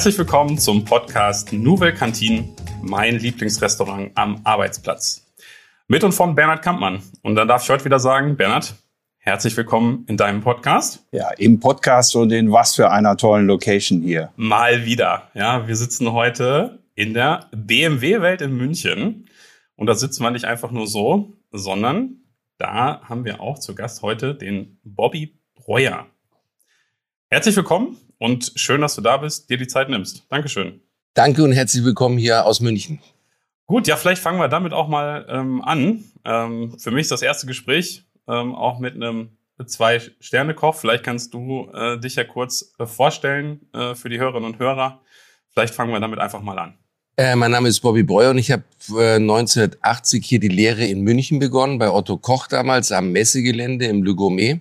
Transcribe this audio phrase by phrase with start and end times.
[0.00, 2.48] Herzlich willkommen zum Podcast Nouvelle Cantine,
[2.80, 5.30] mein Lieblingsrestaurant am Arbeitsplatz.
[5.88, 7.02] Mit und von Bernhard Kampmann.
[7.20, 8.76] Und dann darf ich heute wieder sagen, Bernhard,
[9.18, 11.06] herzlich willkommen in deinem Podcast.
[11.12, 14.32] Ja, im Podcast und in was für einer tollen Location hier.
[14.36, 15.28] Mal wieder.
[15.34, 19.28] Ja, wir sitzen heute in der BMW-Welt in München.
[19.76, 22.22] Und da sitzen wir nicht einfach nur so, sondern
[22.56, 26.06] da haben wir auch zu Gast heute den Bobby Breuer.
[27.28, 30.24] Herzlich willkommen und schön, dass du da bist, dir die Zeit nimmst.
[30.28, 30.80] Dankeschön.
[31.14, 33.00] Danke und herzlich willkommen hier aus München.
[33.66, 36.04] Gut, ja, vielleicht fangen wir damit auch mal ähm, an.
[36.24, 39.30] Ähm, für mich ist das erste Gespräch ähm, auch mit einem
[39.64, 40.76] Zwei-Sterne-Koch.
[40.76, 45.00] Vielleicht kannst du äh, dich ja kurz äh, vorstellen äh, für die Hörerinnen und Hörer.
[45.52, 46.74] Vielleicht fangen wir damit einfach mal an.
[47.16, 51.00] Äh, mein Name ist Bobby Breuer und ich habe äh, 1980 hier die Lehre in
[51.00, 54.60] München begonnen, bei Otto Koch damals am Messegelände im Le Gourmet.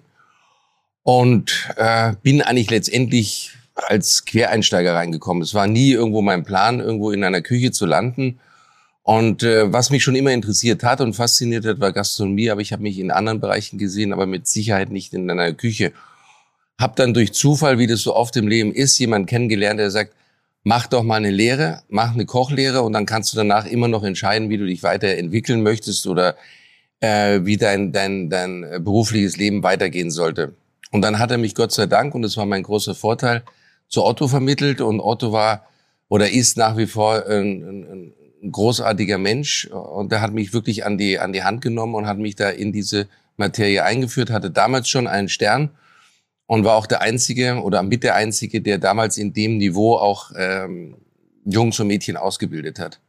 [1.11, 5.41] Und äh, bin eigentlich letztendlich als Quereinsteiger reingekommen.
[5.41, 8.39] Es war nie irgendwo mein Plan, irgendwo in einer Küche zu landen.
[9.01, 12.73] Und äh, was mich schon immer interessiert hat und fasziniert hat, war Gastronomie, aber ich
[12.73, 15.93] habe mich in anderen Bereichen gesehen, aber mit Sicherheit nicht in einer Küche.
[16.79, 20.13] Hab dann durch Zufall, wie das so oft im Leben ist, jemand kennengelernt, der sagt,
[20.61, 24.03] mach doch mal eine Lehre, mach eine Kochlehre und dann kannst du danach immer noch
[24.03, 26.35] entscheiden, wie du dich weiterentwickeln möchtest oder
[26.99, 30.53] äh, wie dein, dein, dein berufliches Leben weitergehen sollte.
[30.91, 33.43] Und dann hat er mich Gott sei Dank, und das war mein großer Vorteil,
[33.87, 34.81] zu Otto vermittelt.
[34.81, 35.65] Und Otto war
[36.07, 38.13] oder ist nach wie vor ein, ein,
[38.51, 39.67] großartiger Mensch.
[39.67, 42.49] Und er hat mich wirklich an die, an die Hand genommen und hat mich da
[42.49, 43.07] in diese
[43.37, 45.71] Materie eingeführt, hatte damals schon einen Stern
[46.45, 50.31] und war auch der Einzige oder mit der Einzige, der damals in dem Niveau auch
[50.37, 50.95] ähm,
[51.45, 52.99] Jungs und Mädchen ausgebildet hat.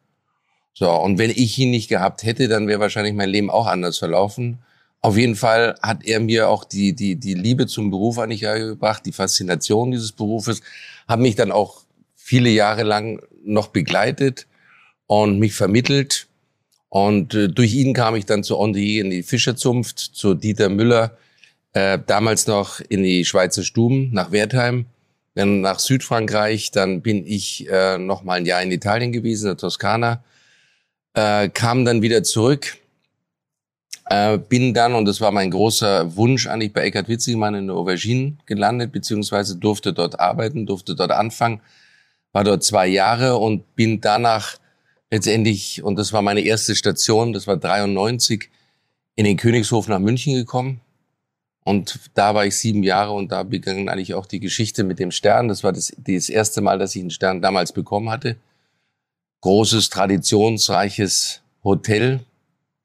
[0.72, 3.98] So, und wenn ich ihn nicht gehabt hätte, dann wäre wahrscheinlich mein Leben auch anders
[3.98, 4.58] verlaufen.
[5.02, 9.06] Auf jeden Fall hat er mir auch die, die, die Liebe zum Beruf eigentlich gebracht,
[9.06, 10.60] die Faszination dieses Berufes,
[11.08, 11.82] hat mich dann auch
[12.14, 14.46] viele Jahre lang noch begleitet
[15.06, 16.28] und mich vermittelt.
[16.90, 21.16] Und äh, durch ihn kam ich dann zu André in die Fischerzunft, zu Dieter Müller,
[21.72, 24.86] äh, damals noch in die Schweizer Stuben nach Wertheim,
[25.34, 29.50] dann nach Südfrankreich, dann bin ich äh, noch mal ein Jahr in Italien gewesen, in
[29.50, 30.22] der Toskana,
[31.14, 32.76] äh, kam dann wieder zurück
[34.10, 37.76] äh, bin dann, und das war mein großer Wunsch eigentlich bei Eckhard Witzigemann in der
[37.76, 41.60] Aubergine gelandet, beziehungsweise durfte dort arbeiten, durfte dort anfangen,
[42.32, 44.56] war dort zwei Jahre und bin danach
[45.12, 48.50] letztendlich, und das war meine erste Station, das war 93,
[49.14, 50.80] in den Königshof nach München gekommen.
[51.62, 55.12] Und da war ich sieben Jahre und da begann eigentlich auch die Geschichte mit dem
[55.12, 55.46] Stern.
[55.46, 58.36] Das war das, das erste Mal, dass ich einen Stern damals bekommen hatte.
[59.42, 62.20] Großes, traditionsreiches Hotel,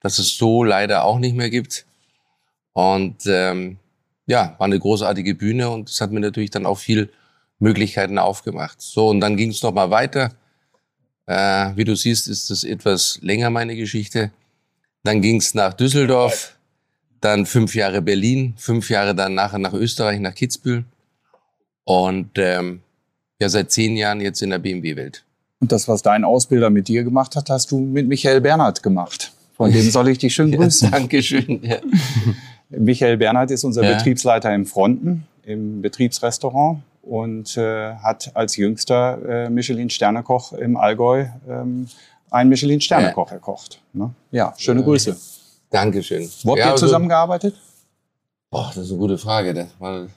[0.05, 1.83] das es so leider auch nicht mehr gibt.
[2.73, 3.77] Und ähm,
[4.27, 7.09] ja, war eine großartige Bühne und es hat mir natürlich dann auch viel
[7.57, 8.79] Möglichkeiten aufgemacht.
[8.83, 10.31] So, und dann ging es nochmal weiter.
[11.25, 14.29] Äh, wie du siehst, ist das etwas länger meine Geschichte.
[15.03, 16.55] Dann ging es nach Düsseldorf,
[17.19, 20.85] dann fünf Jahre Berlin, fünf Jahre dann nachher nach Österreich, nach Kitzbühel.
[21.83, 22.81] Und ähm,
[23.39, 25.23] ja, seit zehn Jahren jetzt in der BMW-Welt.
[25.59, 29.31] Und das, was dein Ausbilder mit dir gemacht hat, hast du mit Michael Bernhard gemacht.
[29.55, 30.91] Von dem soll ich dich schön grüßen.
[30.91, 31.61] Ja, Dankeschön.
[31.63, 31.77] Ja.
[32.69, 33.95] Michael Bernhard ist unser ja.
[33.95, 41.87] Betriebsleiter im Fronten, im Betriebsrestaurant und äh, hat als jüngster äh, Michelin-Sternekoch im Allgäu ähm,
[42.31, 43.81] einen Michelin-Sternekoch erkocht.
[43.93, 44.11] Ne?
[44.31, 45.15] Ja, schöne Grüße.
[45.69, 46.29] Dankeschön.
[46.43, 47.55] Wo habt ihr also, zusammengearbeitet?
[48.49, 49.53] Boah, das ist eine gute Frage.
[49.53, 50.07] Das, war,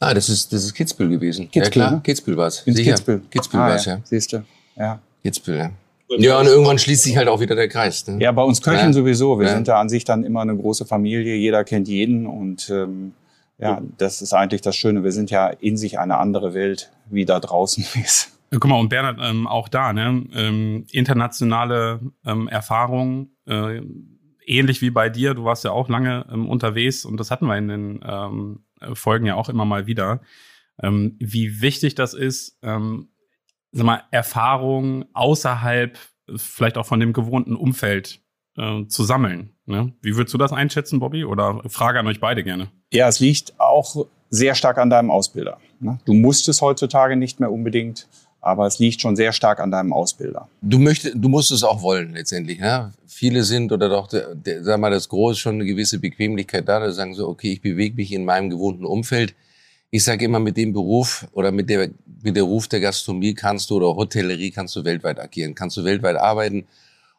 [0.00, 1.50] ah, das ist, das ist Kitzbühel gewesen.
[1.50, 1.90] Kitzbühel, ja, klar.
[1.92, 2.00] Ne?
[2.02, 2.64] Kitzbühel war es.
[2.64, 3.22] Kitzbühel.
[3.30, 4.00] Kitzbühel ah, war es, ja.
[4.04, 4.44] Siehst du,
[4.76, 4.98] ja.
[5.22, 5.70] Kitzbühel, ja.
[6.18, 8.06] Ja, und irgendwann schließt sich halt auch wieder der Kreis.
[8.06, 8.20] Ne?
[8.20, 8.92] Ja, bei uns Köchen ja.
[8.92, 9.38] sowieso.
[9.38, 9.54] Wir ja.
[9.54, 11.36] sind da an sich dann immer eine große Familie.
[11.36, 13.12] Jeder kennt jeden und ähm,
[13.58, 15.04] ja, das ist eigentlich das Schöne.
[15.04, 18.32] Wir sind ja in sich eine andere Welt, wie da draußen ist.
[18.50, 20.24] Guck mal, und Bernhard, ähm, auch da, ne?
[20.34, 23.80] Ähm, internationale ähm, Erfahrung, äh,
[24.44, 27.56] ähnlich wie bei dir, du warst ja auch lange ähm, unterwegs und das hatten wir
[27.56, 28.64] in den ähm,
[28.94, 30.20] Folgen ja auch immer mal wieder.
[30.82, 33.10] Ähm, wie wichtig das ist, ähm,
[33.72, 35.98] sag mal, Erfahrung außerhalb
[36.36, 38.20] vielleicht auch von dem gewohnten Umfeld
[38.56, 39.52] äh, zu sammeln.
[39.66, 39.92] Ne?
[40.02, 41.24] Wie würdest du das einschätzen, Bobby?
[41.24, 42.68] Oder Frage an euch beide gerne.
[42.92, 45.58] Ja, es liegt auch sehr stark an deinem Ausbilder.
[45.80, 45.98] Ne?
[46.04, 48.08] Du musst es heutzutage nicht mehr unbedingt,
[48.40, 50.48] aber es liegt schon sehr stark an deinem Ausbilder.
[50.62, 52.60] Du möchtest, du musst es auch wollen letztendlich.
[52.60, 52.92] Ne?
[53.06, 56.80] Viele sind oder doch, der, der, sag mal, das Große schon eine gewisse Bequemlichkeit da.
[56.80, 59.34] Da sagen so, okay, ich bewege mich in meinem gewohnten Umfeld
[59.90, 61.90] ich sage immer, mit dem Beruf oder mit der,
[62.22, 65.84] mit der Ruf der Gastronomie kannst du oder Hotellerie kannst du weltweit agieren, kannst du
[65.84, 66.66] weltweit arbeiten.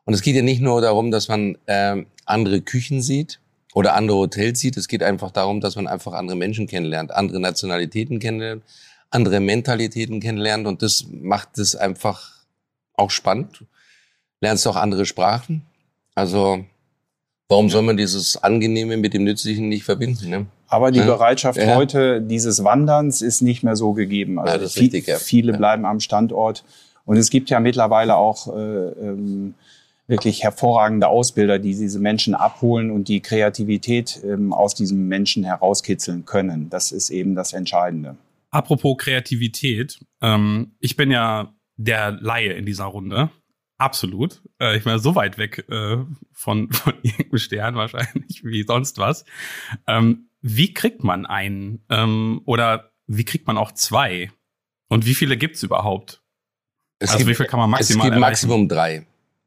[0.05, 3.39] Und es geht ja nicht nur darum, dass man äh, andere Küchen sieht
[3.73, 4.77] oder andere Hotels sieht.
[4.77, 8.63] Es geht einfach darum, dass man einfach andere Menschen kennenlernt, andere Nationalitäten kennenlernt,
[9.09, 12.31] andere Mentalitäten kennenlernt und das macht es einfach
[12.93, 13.65] auch spannend.
[14.39, 15.63] Lernst auch andere Sprachen.
[16.15, 16.65] Also
[17.49, 20.29] warum soll man dieses Angenehme mit dem Nützlichen nicht verbinden?
[20.29, 20.45] Ne?
[20.71, 21.05] Aber die ja.
[21.05, 21.75] Bereitschaft ja.
[21.75, 24.39] heute dieses Wanderns ist nicht mehr so gegeben.
[24.39, 26.63] Also ja, viel, richtig, viele bleiben am Standort.
[27.03, 29.53] Und es gibt ja mittlerweile auch äh, ähm,
[30.07, 36.23] wirklich hervorragende Ausbilder, die diese Menschen abholen und die Kreativität ähm, aus diesem Menschen herauskitzeln
[36.23, 36.69] können.
[36.69, 38.15] Das ist eben das Entscheidende.
[38.49, 43.29] Apropos Kreativität, ähm, ich bin ja der Laie in dieser Runde.
[43.77, 44.41] Absolut.
[44.61, 45.97] Äh, ich bin ja so weit weg äh,
[46.31, 49.25] von, von irgendeinem Stern wahrscheinlich wie sonst was.
[49.85, 51.83] Ähm, wie kriegt man einen?
[51.89, 54.31] Ähm, oder wie kriegt man auch zwei?
[54.87, 56.21] Und wie viele gibt's überhaupt?
[56.99, 58.19] Es also gibt, wie viel kann man maximal Es gibt erreichen?
[58.19, 59.05] Maximum drei.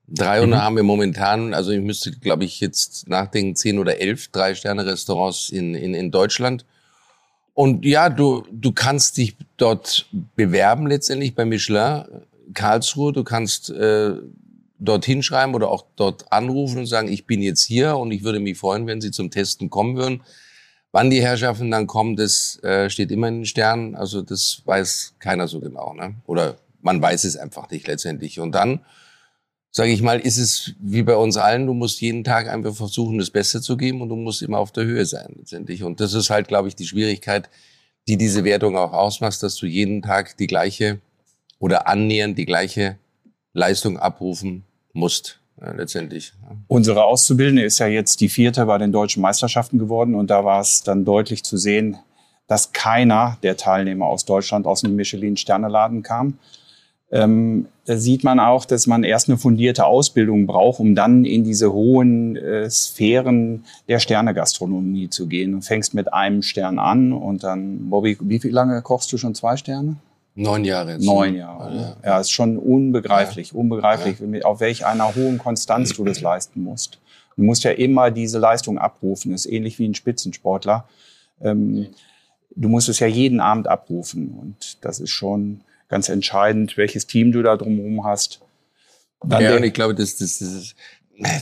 [0.09, 0.63] 300 mhm.
[0.63, 5.75] haben wir momentan, also ich müsste, glaube ich, jetzt nachdenken, zehn oder elf Drei-Sterne-Restaurants in,
[5.75, 6.67] in, in Deutschland.
[7.55, 10.07] Und ja, du, du kannst dich dort
[10.37, 12.05] bewerben letztendlich bei Michelin
[12.53, 13.13] Karlsruhe.
[13.13, 14.15] Du kannst äh,
[14.79, 18.41] dort hinschreiben oder auch dort anrufen und sagen, ich bin jetzt hier und ich würde
[18.41, 20.23] mich freuen, wenn Sie zum Testen kommen würden.
[20.95, 23.97] Wann die Herrschaften dann kommen, das äh, steht immer in den Sternen.
[23.97, 25.93] Also das weiß keiner so genau.
[25.93, 26.15] Ne?
[26.25, 28.39] Oder man weiß es einfach nicht letztendlich.
[28.39, 28.79] Und dann
[29.73, 33.19] sage ich mal, ist es wie bei uns allen, du musst jeden Tag einfach versuchen,
[33.19, 35.83] das Beste zu geben und du musst immer auf der Höhe sein letztendlich.
[35.83, 37.51] Und das ist halt, glaube ich, die Schwierigkeit,
[38.07, 41.01] die diese Wertung auch ausmacht, dass du jeden Tag die gleiche
[41.59, 42.99] oder annähernd die gleiche
[43.53, 44.63] Leistung abrufen
[44.93, 45.41] musst.
[45.77, 46.33] Letztendlich.
[46.69, 50.61] Unsere Auszubildende ist ja jetzt die vierte bei den deutschen Meisterschaften geworden und da war
[50.61, 51.97] es dann deutlich zu sehen,
[52.47, 56.39] dass keiner der Teilnehmer aus Deutschland aus dem Michelin-Sterneladen kam,
[57.15, 61.45] ähm, da sieht man auch, dass man erst eine fundierte Ausbildung braucht, um dann in
[61.45, 65.53] diese hohen äh, Sphären der Sternegastronomie zu gehen.
[65.53, 69.57] Du fängst mit einem Stern an und dann, Bobby, wie lange kochst du schon zwei
[69.57, 69.97] Sterne?
[70.35, 71.05] Neun Jahre jetzt.
[71.05, 71.77] Neun Jahre.
[71.77, 73.59] Ja, ja ist schon unbegreiflich, ja.
[73.59, 74.43] unbegreiflich, ja.
[74.43, 76.99] auf welch einer hohen Konstanz du das leisten musst.
[77.37, 79.33] Du musst ja immer diese Leistung abrufen.
[79.33, 80.89] Das ist ähnlich wie ein Spitzensportler.
[81.41, 81.89] Ähm,
[82.55, 87.33] du musst es ja jeden Abend abrufen und das ist schon ganz entscheidend, welches Team
[87.33, 88.41] du da drumherum hast.
[89.25, 90.75] Dann ja, und ich glaube, das, das, das,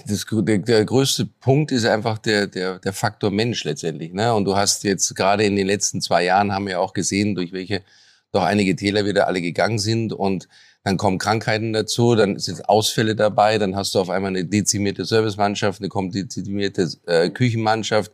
[0.07, 4.13] das, der, der größte Punkt ist einfach der, der, der Faktor Mensch letztendlich.
[4.13, 4.33] Ne?
[4.35, 7.53] Und du hast jetzt gerade in den letzten zwei Jahren haben wir auch gesehen, durch
[7.53, 7.83] welche
[8.33, 10.49] doch einige Täler wieder alle gegangen sind und
[10.85, 15.05] dann kommen Krankheiten dazu, dann sind Ausfälle dabei, dann hast du auf einmal eine dezimierte
[15.05, 18.11] Servicemannschaft, eine dezimierte äh, Küchenmannschaft.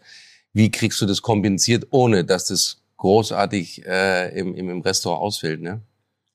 [0.53, 5.63] Wie kriegst du das kompensiert, ohne dass das großartig äh, im, im Restaurant ausfällt?
[5.63, 5.81] Ne?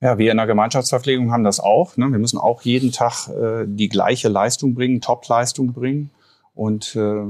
[0.02, 1.98] Ja, wir in der Gemeinschaftsverpflegung haben das auch.
[1.98, 2.10] Ne?
[2.10, 6.10] Wir müssen auch jeden Tag äh, die gleiche Leistung bringen, Top-Leistung bringen.
[6.56, 7.26] Und äh,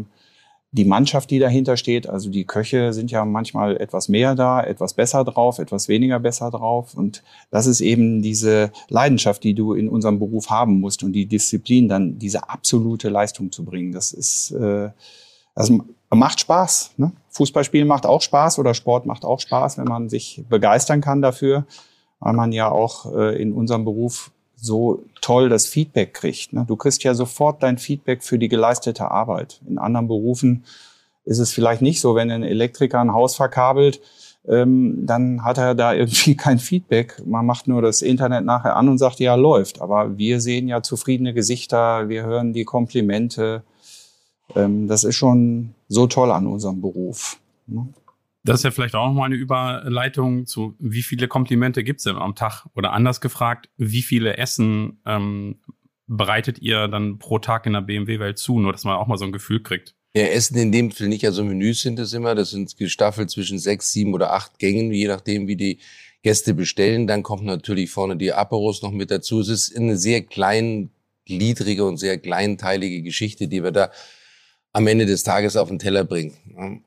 [0.74, 4.94] die Mannschaft, die dahinter steht, also die Köche sind ja manchmal etwas mehr da, etwas
[4.94, 6.96] besser drauf, etwas weniger besser drauf.
[6.96, 11.28] Und das ist eben diese Leidenschaft, die du in unserem Beruf haben musst und die
[11.28, 13.94] Disziplin, dann diese absolute Leistung zu bringen.
[13.94, 14.90] Das ist, äh,
[15.56, 15.72] das
[16.10, 16.92] macht Spaß.
[16.98, 17.12] Ne?
[17.30, 21.66] Fußballspielen macht auch Spaß oder Sport macht auch Spaß, wenn man sich begeistern kann dafür
[22.24, 24.32] weil man ja auch äh, in unserem Beruf
[24.64, 26.54] so toll das Feedback kriegt.
[26.54, 26.64] Ne?
[26.66, 29.60] Du kriegst ja sofort dein Feedback für die geleistete Arbeit.
[29.68, 30.64] In anderen Berufen
[31.26, 34.00] ist es vielleicht nicht so, wenn ein Elektriker ein Haus verkabelt,
[34.48, 37.22] ähm, dann hat er da irgendwie kein Feedback.
[37.26, 39.82] Man macht nur das Internet nachher an und sagt, ja, läuft.
[39.82, 43.64] Aber wir sehen ja zufriedene Gesichter, wir hören die Komplimente.
[44.56, 47.38] Ähm, das ist schon so toll an unserem Beruf.
[47.68, 47.88] Ne?
[48.44, 52.36] Das ist ja vielleicht auch nochmal eine Überleitung zu, wie viele Komplimente gibt's denn am
[52.36, 52.66] Tag?
[52.76, 55.62] Oder anders gefragt, wie viele Essen ähm,
[56.08, 58.60] bereitet ihr dann pro Tag in der BMW-Welt zu?
[58.60, 59.96] Nur, dass man auch mal so ein Gefühl kriegt.
[60.16, 62.36] Ja, Essen in dem Fall nicht, also Menüs sind es immer.
[62.36, 65.80] Das sind gestaffelt zwischen sechs, sieben oder acht Gängen, je nachdem, wie die
[66.22, 67.08] Gäste bestellen.
[67.08, 69.40] Dann kommt natürlich vorne die Aperos noch mit dazu.
[69.40, 73.90] Es ist eine sehr kleingliedrige und sehr kleinteilige Geschichte, die wir da
[74.74, 76.34] am Ende des Tages auf den Teller bringen.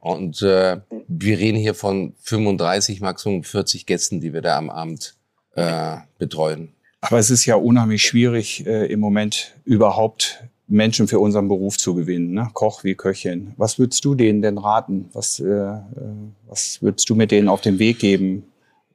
[0.00, 0.78] Und äh,
[1.09, 5.14] wir reden hier von 35, Maximum 40 Gästen, die wir da am Abend
[5.55, 6.73] äh, betreuen.
[7.00, 11.95] Aber es ist ja unheimlich schwierig, äh, im Moment überhaupt Menschen für unseren Beruf zu
[11.95, 12.50] gewinnen, ne?
[12.52, 13.52] Koch wie Köchin.
[13.57, 15.09] Was würdest du denen denn raten?
[15.12, 15.78] Was, äh, äh
[16.49, 18.45] was würdest du mit denen auf den Weg geben,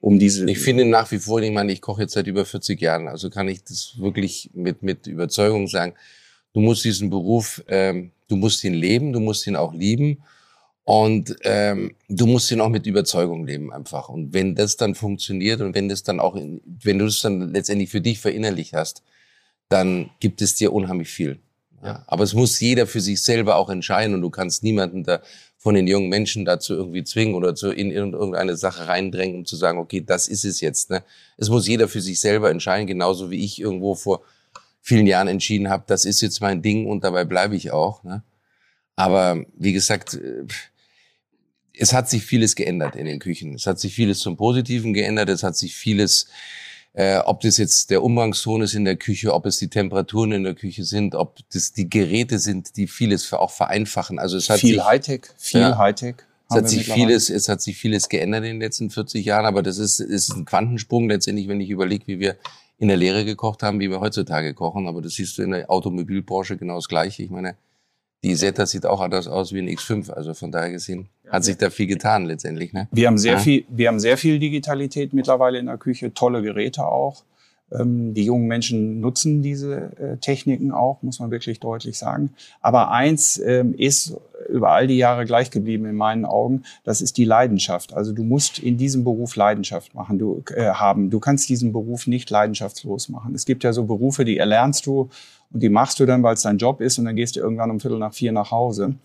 [0.02, 0.50] um diese?
[0.50, 3.30] Ich finde nach wie vor, ich meine, ich koche jetzt seit über 40 Jahren, also
[3.30, 5.94] kann ich das wirklich mit, mit Überzeugung sagen.
[6.54, 10.24] Du musst diesen Beruf ähm, Du musst ihn leben, du musst ihn auch lieben
[10.86, 14.08] und ähm, du musst ihn auch mit Überzeugung leben einfach.
[14.08, 17.54] Und wenn das dann funktioniert und wenn das dann auch, in, wenn du es dann
[17.54, 19.04] letztendlich für dich verinnerlicht hast,
[19.68, 21.40] dann gibt es dir unheimlich viel.
[21.84, 22.04] Ja.
[22.08, 25.22] Aber es muss jeder für sich selber auch entscheiden und du kannst niemanden da
[25.58, 29.58] von den jungen Menschen dazu irgendwie zwingen oder zu in irgendeine Sache reindrängen, um zu
[29.58, 30.90] sagen, okay, das ist es jetzt.
[30.90, 31.04] Ne?
[31.38, 34.24] Es muss jeder für sich selber entscheiden, genauso wie ich irgendwo vor
[34.82, 38.04] vielen Jahren entschieden habe, das ist jetzt mein Ding und dabei bleibe ich auch.
[38.04, 38.24] Ne?
[38.96, 40.46] Aber wie gesagt, äh,
[41.78, 43.56] es hat sich vieles geändert in den Küchen.
[43.56, 45.30] Es hat sich vieles zum Positiven geändert.
[45.30, 46.28] Es hat sich vieles
[46.94, 50.44] äh, ob das jetzt der Umgangston ist in der Küche, ob es die Temperaturen in
[50.44, 54.20] der Küche sind, ob das die Geräte sind, die vieles für auch vereinfachen.
[54.20, 56.16] Also es hat viel sich, Hightech, viel ja, Hightech.
[56.50, 59.64] Es hat sich vieles, es hat sich vieles geändert in den letzten 40 Jahren, aber
[59.64, 62.36] das ist, ist ein Quantensprung letztendlich, wenn ich überlege, wie wir
[62.82, 64.88] in der Lehre gekocht haben, wie wir heutzutage kochen.
[64.88, 67.22] Aber das siehst du in der Automobilbranche genau das Gleiche.
[67.22, 67.56] Ich meine,
[68.24, 70.10] die Zeta sieht auch anders aus wie ein X5.
[70.10, 72.74] Also von daher gesehen hat sich da viel getan letztendlich.
[72.74, 72.88] Ne?
[72.92, 73.40] Wir haben sehr ja.
[73.40, 77.24] viel, wir haben sehr viel Digitalität mittlerweile in der Küche, tolle Geräte auch.
[77.72, 82.34] Ähm, die jungen Menschen nutzen diese äh, Techniken auch, muss man wirklich deutlich sagen.
[82.62, 84.18] Aber eins ähm, ist
[84.52, 86.64] über all die Jahre gleich geblieben in meinen Augen.
[86.84, 87.94] Das ist die Leidenschaft.
[87.94, 91.10] Also du musst in diesem Beruf Leidenschaft machen, du äh, haben.
[91.10, 93.34] Du kannst diesen Beruf nicht leidenschaftslos machen.
[93.36, 95.10] Es gibt ja so Berufe, die erlernst du
[95.52, 97.72] und die machst du dann, weil es dein Job ist und dann gehst du irgendwann
[97.72, 98.96] um Viertel nach vier nach Hause.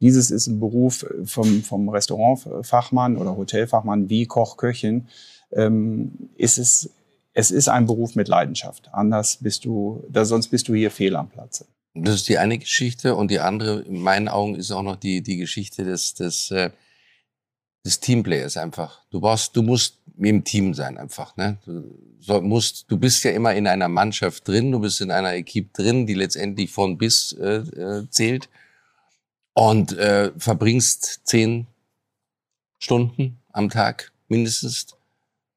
[0.00, 5.06] Dieses ist ein Beruf vom, vom Restaurantfachmann oder Hotelfachmann wie Koch, Köchin.
[5.52, 6.90] Ähm, ist es,
[7.32, 8.90] es ist ein Beruf mit Leidenschaft.
[8.92, 11.66] Anders bist du, da, sonst bist du hier fehl am Platze.
[11.94, 15.22] Das ist die eine Geschichte und die andere, in meinen Augen, ist auch noch die,
[15.22, 16.70] die Geschichte des, des, äh,
[17.84, 19.02] des Teamplayers einfach.
[19.10, 21.36] Du brauchst, du musst im Team sein einfach.
[21.36, 21.58] Ne?
[21.64, 25.34] Du soll, musst, du bist ja immer in einer Mannschaft drin, du bist in einer
[25.34, 28.48] Equipe drin, die letztendlich von bis äh, äh, zählt
[29.52, 31.68] und äh, verbringst zehn
[32.80, 34.96] Stunden am Tag mindestens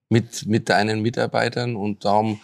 [0.10, 2.40] mit mit deinen Mitarbeitern und darum,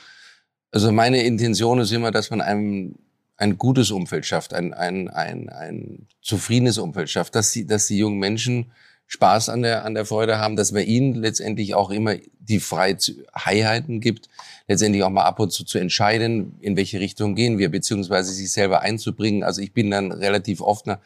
[0.72, 2.96] also meine Intention ist immer, dass man einem
[3.38, 7.98] ein gutes Umfeld schafft, ein, ein, ein, ein zufriedenes Umfeld schafft, dass die, dass die
[7.98, 8.72] jungen Menschen
[9.08, 14.02] Spaß an der, an der Freude haben, dass man ihnen letztendlich auch immer die Freiheiten
[14.02, 14.28] gibt,
[14.68, 18.52] letztendlich auch mal ab und zu zu entscheiden, in welche Richtung gehen wir, beziehungsweise sich
[18.52, 19.44] selber einzubringen.
[19.44, 21.00] Also ich bin dann relativ offener,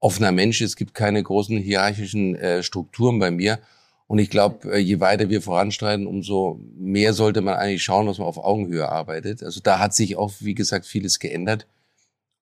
[0.00, 0.60] offener Mensch.
[0.60, 3.58] Es gibt keine großen hierarchischen äh, Strukturen bei mir.
[4.06, 8.18] Und ich glaube, äh, je weiter wir voranstreiten, umso mehr sollte man eigentlich schauen, dass
[8.18, 9.42] man auf Augenhöhe arbeitet.
[9.42, 11.66] Also da hat sich auch, wie gesagt, vieles geändert.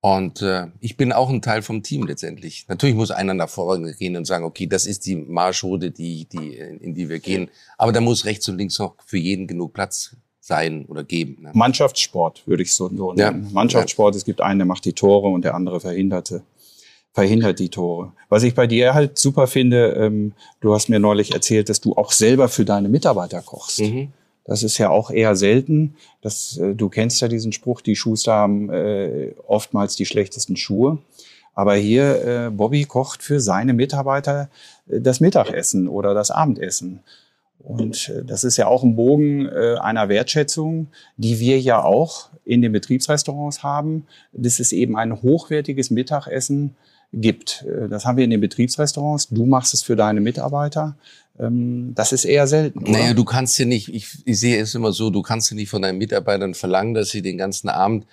[0.00, 2.66] Und äh, ich bin auch ein Teil vom Team letztendlich.
[2.68, 6.56] Natürlich muss einer nach vorne gehen und sagen, okay, das ist die Marschroute, die, die,
[6.56, 7.48] in die wir gehen.
[7.78, 11.38] Aber da muss rechts und links noch für jeden genug Platz sein oder geben.
[11.40, 11.52] Ne?
[11.54, 13.44] Mannschaftssport würde ich so, so nennen.
[13.44, 13.50] Ja.
[13.52, 16.42] Mannschaftssport, es gibt einen, der macht die Tore und der andere verhinderte
[17.14, 18.12] verhindert die Tore.
[18.28, 21.94] Was ich bei dir halt super finde, ähm, du hast mir neulich erzählt, dass du
[21.94, 23.80] auch selber für deine Mitarbeiter kochst.
[23.80, 24.08] Mhm.
[24.44, 25.94] Das ist ja auch eher selten.
[26.20, 30.98] Das, äh, du kennst ja diesen Spruch, die Schuster haben äh, oftmals die schlechtesten Schuhe.
[31.54, 34.50] Aber hier, äh, Bobby kocht für seine Mitarbeiter
[34.88, 37.00] äh, das Mittagessen oder das Abendessen.
[37.60, 42.28] Und äh, das ist ja auch ein Bogen äh, einer Wertschätzung, die wir ja auch
[42.44, 44.06] in den Betriebsrestaurants haben.
[44.32, 46.74] Das ist eben ein hochwertiges Mittagessen,
[47.20, 47.64] gibt.
[47.66, 49.28] Äh, das haben wir in den Betriebsrestaurants.
[49.28, 50.96] Du machst es für deine Mitarbeiter.
[51.38, 52.80] Ähm, das ist eher selten.
[52.80, 52.92] Oder?
[52.92, 55.70] Naja, du kannst ja nicht, ich, ich sehe es immer so, du kannst ja nicht
[55.70, 58.06] von deinen Mitarbeitern verlangen, dass sie den ganzen Abend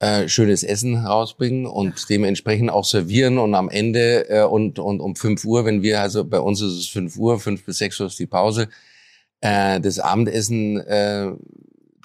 [0.00, 5.16] äh, schönes Essen rausbringen und dementsprechend auch servieren und am Ende äh, und, und um
[5.16, 8.08] fünf Uhr, wenn wir, also bei uns ist es fünf Uhr, fünf bis sechs Uhr
[8.08, 8.68] ist die Pause,
[9.40, 11.30] äh, das Abendessen äh,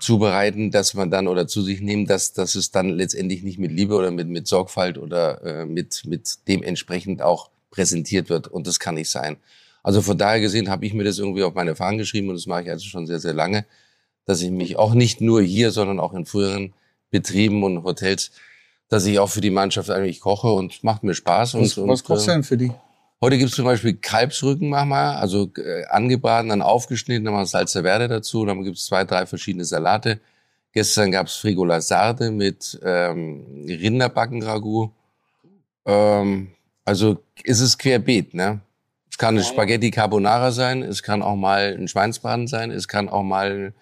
[0.02, 3.72] zubereiten, dass man dann oder zu sich nehmen, dass, dass es dann letztendlich nicht mit
[3.72, 8.48] Liebe oder mit, mit Sorgfalt oder äh, mit, mit dementsprechend auch präsentiert wird.
[8.48, 9.38] Und das kann nicht sein.
[9.84, 12.48] Also von daher gesehen habe ich mir das irgendwie auf meine Fahnen geschrieben und das
[12.48, 13.66] mache ich also schon sehr, sehr lange,
[14.26, 16.74] dass ich mich auch nicht nur hier, sondern auch in früheren
[17.12, 18.32] Betrieben und Hotels,
[18.90, 21.56] dass ich auch für die Mannschaft eigentlich koche und macht mir Spaß.
[21.56, 22.72] Was, und, was kochst du denn für die?
[23.22, 27.82] Heute gibt's zum Beispiel Kalbsrücken manchmal, also äh, angebraten, dann aufgeschnitten, dann machen wir Salsa
[27.82, 30.22] Verde dazu, dann gibt's zwei, drei verschiedene Salate.
[30.72, 34.92] Gestern gab's Frigola Sarde mit ähm, Rinderbackenragout.
[35.86, 36.52] Ähm,
[36.86, 38.62] also ist es querbeet, ne?
[39.12, 43.10] Es kann eine Spaghetti Carbonara sein, es kann auch mal ein Schweinsbraten sein, es kann
[43.10, 43.74] auch mal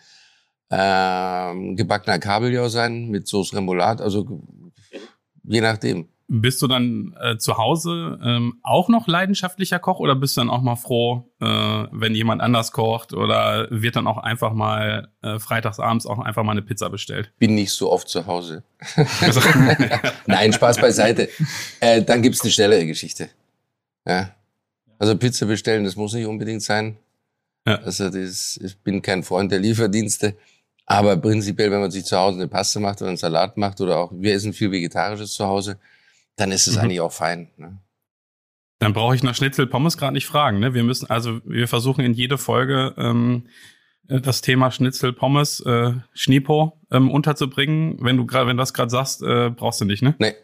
[0.72, 4.42] ähm, gebackener Kabeljau sein mit Sauce Remoulade, also
[5.44, 6.08] je nachdem.
[6.30, 10.50] Bist du dann äh, zu Hause ähm, auch noch leidenschaftlicher Koch oder bist du dann
[10.50, 15.40] auch mal froh, äh, wenn jemand anders kocht oder wird dann auch einfach mal äh,
[15.40, 17.32] freitagsabends auch einfach mal eine Pizza bestellt?
[17.40, 18.64] Bin nicht so oft zu Hause.
[20.26, 21.30] Nein, Spaß beiseite.
[21.80, 23.30] Äh, dann gibt's eine schnellere Geschichte.
[24.06, 24.32] Ja.
[25.00, 26.98] Also Pizza bestellen, das muss nicht unbedingt sein.
[27.66, 27.76] Ja.
[27.80, 30.36] Also das, ich bin kein Freund der Lieferdienste.
[30.86, 33.98] Aber prinzipiell, wenn man sich zu Hause eine Paste macht oder einen Salat macht oder
[33.98, 35.78] auch, wir essen viel Vegetarisches zu Hause,
[36.38, 36.82] dann ist es mhm.
[36.82, 37.50] eigentlich auch fein.
[37.58, 37.78] Ne?
[38.80, 40.60] Dann brauche ich nach Schnitzel Pommes gerade nicht fragen.
[40.60, 40.74] Ne?
[40.74, 43.48] Wir müssen, also wir versuchen in jede Folge ähm,
[44.08, 47.98] äh, das Thema Schnitzel Pommes, äh, Schneepo ähm, unterzubringen.
[48.00, 50.16] Wenn du gerade, wenn du das gerade sagst, äh, brauchst du nicht, ne?
[50.20, 50.36] Nee.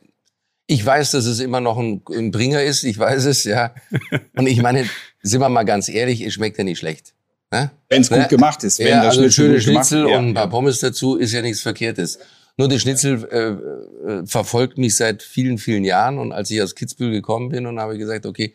[0.66, 2.84] Ich weiß, dass es immer noch ein, ein Bringer ist.
[2.84, 3.76] Ich weiß es, ja.
[4.36, 4.90] Und ich meine,
[5.22, 7.14] sind wir mal ganz ehrlich, es schmeckt ja nicht schlecht.
[7.52, 7.70] Ne?
[7.90, 8.28] Wenn es gut ne?
[8.28, 8.80] gemacht ist.
[8.80, 12.18] Wenn ja, also schöne Schnitzel und ein paar Pommes dazu ist ja nichts Verkehrtes.
[12.58, 16.20] Nur die Schnitzel äh, äh, verfolgt mich seit vielen, vielen Jahren.
[16.20, 18.54] Und als ich aus Kitzbühel gekommen bin und habe gesagt, okay,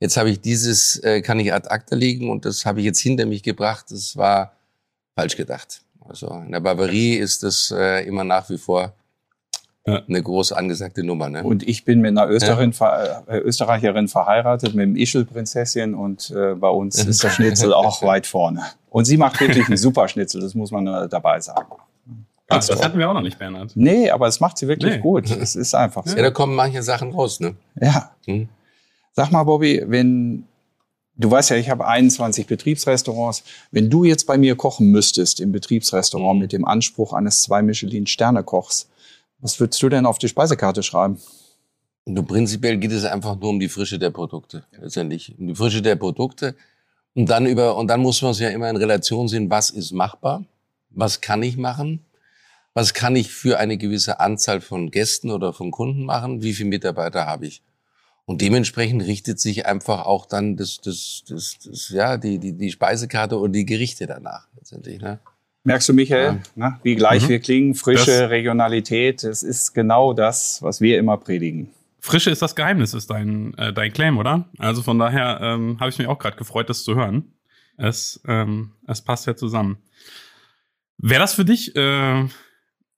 [0.00, 3.00] jetzt habe ich dieses, äh, kann ich ad acta legen und das habe ich jetzt
[3.00, 3.86] hinter mich gebracht.
[3.90, 4.56] Das war
[5.14, 5.82] falsch gedacht.
[6.06, 8.94] Also in der Bavarie ist das äh, immer nach wie vor
[9.86, 10.02] ja.
[10.08, 11.28] eine groß angesagte Nummer.
[11.28, 11.42] Ne?
[11.44, 13.24] Und ich bin mit einer Österreicherin, ja.
[13.26, 18.26] Äh, Österreicherin verheiratet, mit dem Ischel-Prinzessin und äh, bei uns ist der Schnitzel auch weit
[18.26, 18.62] vorne.
[18.88, 21.74] Und sie macht wirklich einen super Schnitzel, das muss man dabei sagen.
[22.48, 23.72] Ah, das hatten wir auch noch nicht, Bernhard.
[23.74, 25.00] Nee, aber es macht sie wirklich nee.
[25.00, 25.30] gut.
[25.30, 26.14] Es ist einfach so.
[26.14, 27.56] Ja, da kommen manche Sachen raus, ne?
[27.80, 28.10] Ja.
[28.26, 28.48] Hm.
[29.12, 30.46] Sag mal, Bobby, wenn
[31.16, 33.44] Du weißt ja, ich habe 21 Betriebsrestaurants.
[33.70, 38.88] Wenn du jetzt bei mir kochen müsstest im Betriebsrestaurant mit dem Anspruch eines zwei Michelin-Sterne-Kochs,
[39.38, 41.20] was würdest du denn auf die Speisekarte schreiben?
[42.04, 45.34] Und prinzipiell geht es einfach nur um die Frische der Produkte, letztendlich.
[45.38, 46.56] Um die Frische der Produkte.
[47.14, 49.92] Und dann über, und dann muss man es ja immer in Relation sehen, was ist
[49.92, 50.44] machbar?
[50.90, 52.04] Was kann ich machen?
[52.74, 56.42] Was kann ich für eine gewisse Anzahl von Gästen oder von Kunden machen?
[56.42, 57.62] Wie viele Mitarbeiter habe ich?
[58.26, 62.70] Und dementsprechend richtet sich einfach auch dann das, das, das, das ja, die, die, die
[62.70, 65.00] Speisekarte und die Gerichte danach letztendlich.
[65.00, 65.20] Ne?
[65.62, 66.70] Merkst du, Michael, ja.
[66.70, 67.28] ne, wie gleich mhm.
[67.28, 67.74] wir klingen?
[67.74, 71.70] Frische das, Regionalität, das ist genau das, was wir immer predigen.
[72.00, 74.46] Frische ist das Geheimnis, ist dein, äh, dein Claim, oder?
[74.58, 77.32] Also von daher ähm, habe ich mich auch gerade gefreut, das zu hören.
[77.76, 79.78] Es, ähm, es passt ja zusammen.
[80.98, 82.26] Wäre das für dich äh,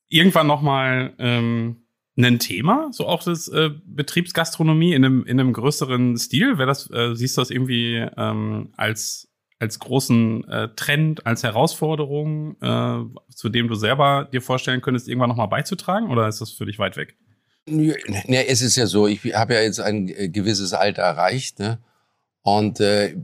[0.08, 1.82] irgendwann noch mal ähm,
[2.18, 6.58] ein Thema, so auch das äh, Betriebsgastronomie in einem, in einem größeren Stil?
[6.58, 12.56] Wäre das, äh, siehst du das irgendwie ähm, als als großen äh, Trend, als Herausforderung,
[12.60, 16.10] äh, zu dem du selber dir vorstellen könntest, irgendwann nochmal beizutragen?
[16.10, 17.16] Oder ist das für dich weit weg?
[17.66, 17.94] Ja,
[18.42, 21.78] es ist ja so, ich habe ja jetzt ein äh, gewisses Alter erreicht ne?
[22.42, 23.16] und äh,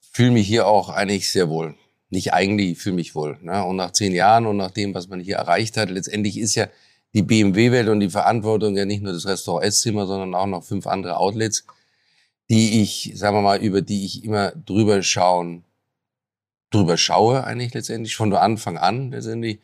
[0.00, 1.74] fühle mich hier auch eigentlich sehr wohl.
[2.10, 3.38] Nicht eigentlich, ich fühle mich wohl.
[3.40, 3.64] Ne?
[3.64, 6.68] Und nach zehn Jahren und nach dem, was man hier erreicht hat, letztendlich ist ja
[7.14, 10.86] die BMW-Welt und die Verantwortung ja nicht nur das Restaurant Esszimmer, sondern auch noch fünf
[10.86, 11.64] andere Outlets,
[12.50, 15.64] die ich, sagen wir mal, über die ich immer drüber schauen
[16.70, 19.58] drüber schaue, eigentlich letztendlich, von Anfang an letztendlich.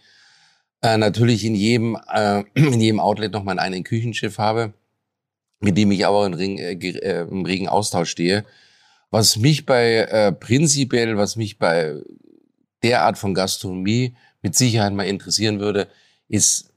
[0.83, 4.75] Äh, natürlich in jedem, äh, in jedem Outlet noch meinen eigenen Küchenschiff habe,
[5.61, 8.45] mit dem ich aber in Ring, äh, äh, im regen Austausch stehe.
[9.11, 11.95] Was mich bei äh, prinzipiell, was mich bei
[12.83, 15.89] der Art von Gastronomie mit Sicherheit mal interessieren würde,
[16.29, 16.73] ist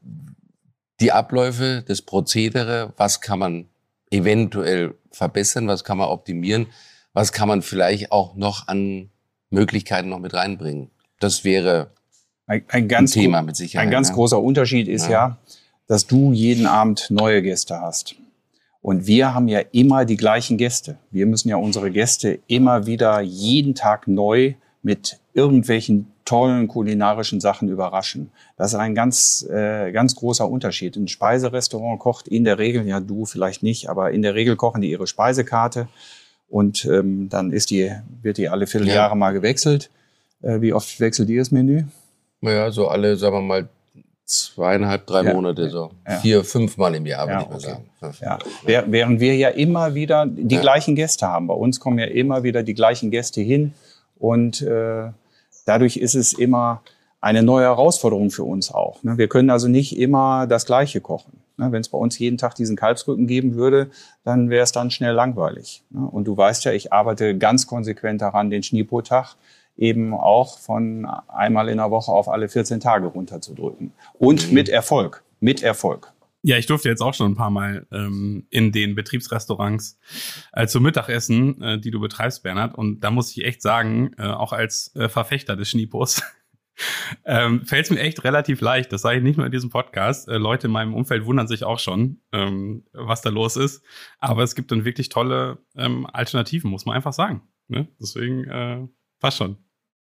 [1.00, 3.68] die Abläufe, das Prozedere, was kann man
[4.12, 6.68] eventuell verbessern, was kann man optimieren,
[7.14, 9.10] was kann man vielleicht auch noch an
[9.50, 10.90] Möglichkeiten noch mit reinbringen.
[11.20, 11.92] Das wäre
[12.48, 13.88] ein, ein, ganz ein Thema mit Sicherheit.
[13.88, 14.16] Ein ganz ja.
[14.16, 15.12] großer Unterschied ist ja.
[15.12, 15.38] ja,
[15.88, 18.16] dass du jeden Abend neue Gäste hast.
[18.82, 20.98] Und wir haben ja immer die gleichen Gäste.
[21.12, 27.70] Wir müssen ja unsere Gäste immer wieder jeden Tag neu mit irgendwelchen tollen kulinarischen Sachen
[27.70, 28.32] überraschen.
[28.58, 30.98] Das ist ein ganz, äh, ganz großer Unterschied.
[30.98, 34.82] Ein Speiserestaurant kocht in der Regel, ja du vielleicht nicht, aber in der Regel kochen
[34.82, 35.88] die ihre Speisekarte
[36.50, 39.16] und ähm, dann ist die, wird die alle Vierteljahre ja.
[39.16, 39.90] mal gewechselt.
[40.42, 41.86] Äh, wie oft wechselt ihr das Menü?
[42.42, 43.70] Naja, so alle, sagen wir mal,
[44.26, 45.34] zweieinhalb, drei ja.
[45.34, 46.18] Monate, so ja.
[46.18, 48.18] vier, fünf Mal im Jahr, würde ja, ich mal okay.
[48.20, 48.44] sagen.
[48.68, 48.84] Ja.
[48.88, 51.48] Während wir ja immer wieder die gleichen Gäste haben.
[51.48, 53.74] Bei uns kommen ja immer wieder die gleichen Gäste hin
[54.20, 55.10] und äh,
[55.70, 56.82] dadurch ist es immer
[57.22, 59.04] eine neue Herausforderung für uns auch.
[59.04, 59.18] Ne?
[59.18, 61.42] Wir können also nicht immer das Gleiche kochen.
[61.58, 61.72] Ne?
[61.72, 63.92] Wenn es bei uns jeden Tag diesen Kalbsrücken geben würde,
[64.24, 65.84] dann wäre es dann schnell langweilig.
[65.90, 66.06] Ne?
[66.06, 69.36] Und du weißt ja, ich arbeite ganz konsequent daran, den Schniepotag
[69.78, 73.94] eben auch von einmal in der Woche auf alle 14 Tage runterzudrücken.
[74.18, 74.54] Und mhm.
[74.54, 75.24] mit Erfolg.
[75.40, 76.12] Mit Erfolg.
[76.42, 80.00] Ja, ich durfte jetzt auch schon ein paar Mal ähm, in den Betriebsrestaurants
[80.54, 82.76] äh, zum Mittagessen, äh, die du betreibst, Bernhard.
[82.76, 86.24] Und da muss ich echt sagen, äh, auch als äh, Verfechter des Schniepos,
[87.26, 88.94] ähm, fällt es mir echt relativ leicht.
[88.94, 90.30] Das sage ich nicht nur in diesem Podcast.
[90.30, 93.84] Äh, Leute in meinem Umfeld wundern sich auch schon, ähm, was da los ist.
[94.20, 97.42] Aber es gibt dann wirklich tolle ähm, Alternativen, muss man einfach sagen.
[97.68, 97.90] Ne?
[98.00, 98.88] Deswegen äh,
[99.20, 99.58] passt schon.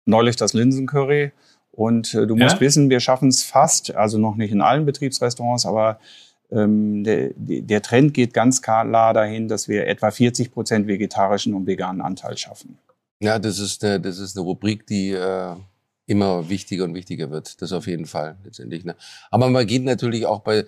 [0.06, 1.32] Neulich das Linsencurry.
[1.72, 2.62] Und äh, du musst ja?
[2.62, 6.00] wissen, wir schaffen es fast, also noch nicht in allen Betriebsrestaurants, aber
[6.50, 12.02] der, der Trend geht ganz klar dahin, dass wir etwa 40 Prozent vegetarischen und veganen
[12.02, 12.78] Anteil schaffen.
[13.20, 15.56] Ja, das ist, eine, das ist eine Rubrik, die äh,
[16.06, 17.62] immer wichtiger und wichtiger wird.
[17.62, 18.86] Das auf jeden Fall letztendlich.
[18.86, 18.96] Ne?
[19.30, 20.66] Aber man geht natürlich auch bei,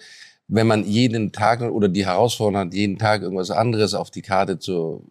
[0.47, 4.59] wenn man jeden Tag oder die Herausforderung hat, jeden Tag irgendwas anderes auf die Karte
[4.59, 5.03] zu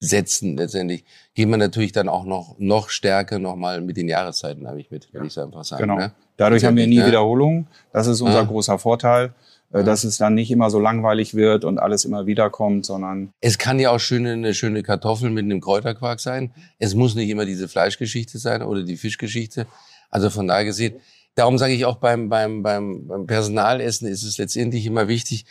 [0.00, 1.04] setzen letztendlich,
[1.34, 5.08] geht man natürlich dann auch noch noch stärker nochmal mit den Jahreszeiten, habe ich mit,
[5.12, 5.20] ja.
[5.20, 5.82] will ich so einfach sagen.
[5.82, 5.96] Genau.
[5.96, 6.12] Ne?
[6.36, 7.06] Dadurch haben wir nie ja.
[7.06, 7.68] Wiederholungen.
[7.92, 8.44] Das ist unser ja.
[8.44, 9.32] großer Vorteil.
[9.74, 13.32] Äh, dass es dann nicht immer so langweilig wird und alles immer wieder kommt, sondern.
[13.40, 16.52] Es kann ja auch schöne, eine schöne Kartoffel mit einem Kräuterquark sein.
[16.78, 19.66] Es muss nicht immer diese Fleischgeschichte sein oder die Fischgeschichte.
[20.10, 20.94] Also von daher gesehen,
[21.34, 25.44] darum sage ich auch beim, beim, beim, beim Personalessen ist es letztendlich immer wichtig,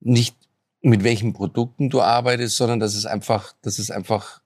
[0.00, 0.36] nicht
[0.88, 4.40] mit welchen Produkten du arbeitest, sondern dass es einfach, dass es einfach,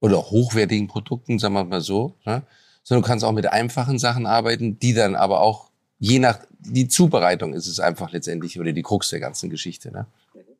[0.00, 2.42] oder hochwertigen Produkten, sagen wir mal so, ne?
[2.82, 6.88] sondern du kannst auch mit einfachen Sachen arbeiten, die dann aber auch je nach die
[6.88, 10.06] Zubereitung ist es einfach letztendlich oder die Krux der ganzen Geschichte, ne?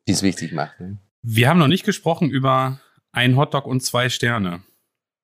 [0.07, 0.79] die es wichtig macht.
[0.79, 0.97] Ne?
[1.21, 2.79] Wir haben noch nicht gesprochen über
[3.11, 4.63] ein Hotdog und zwei Sterne.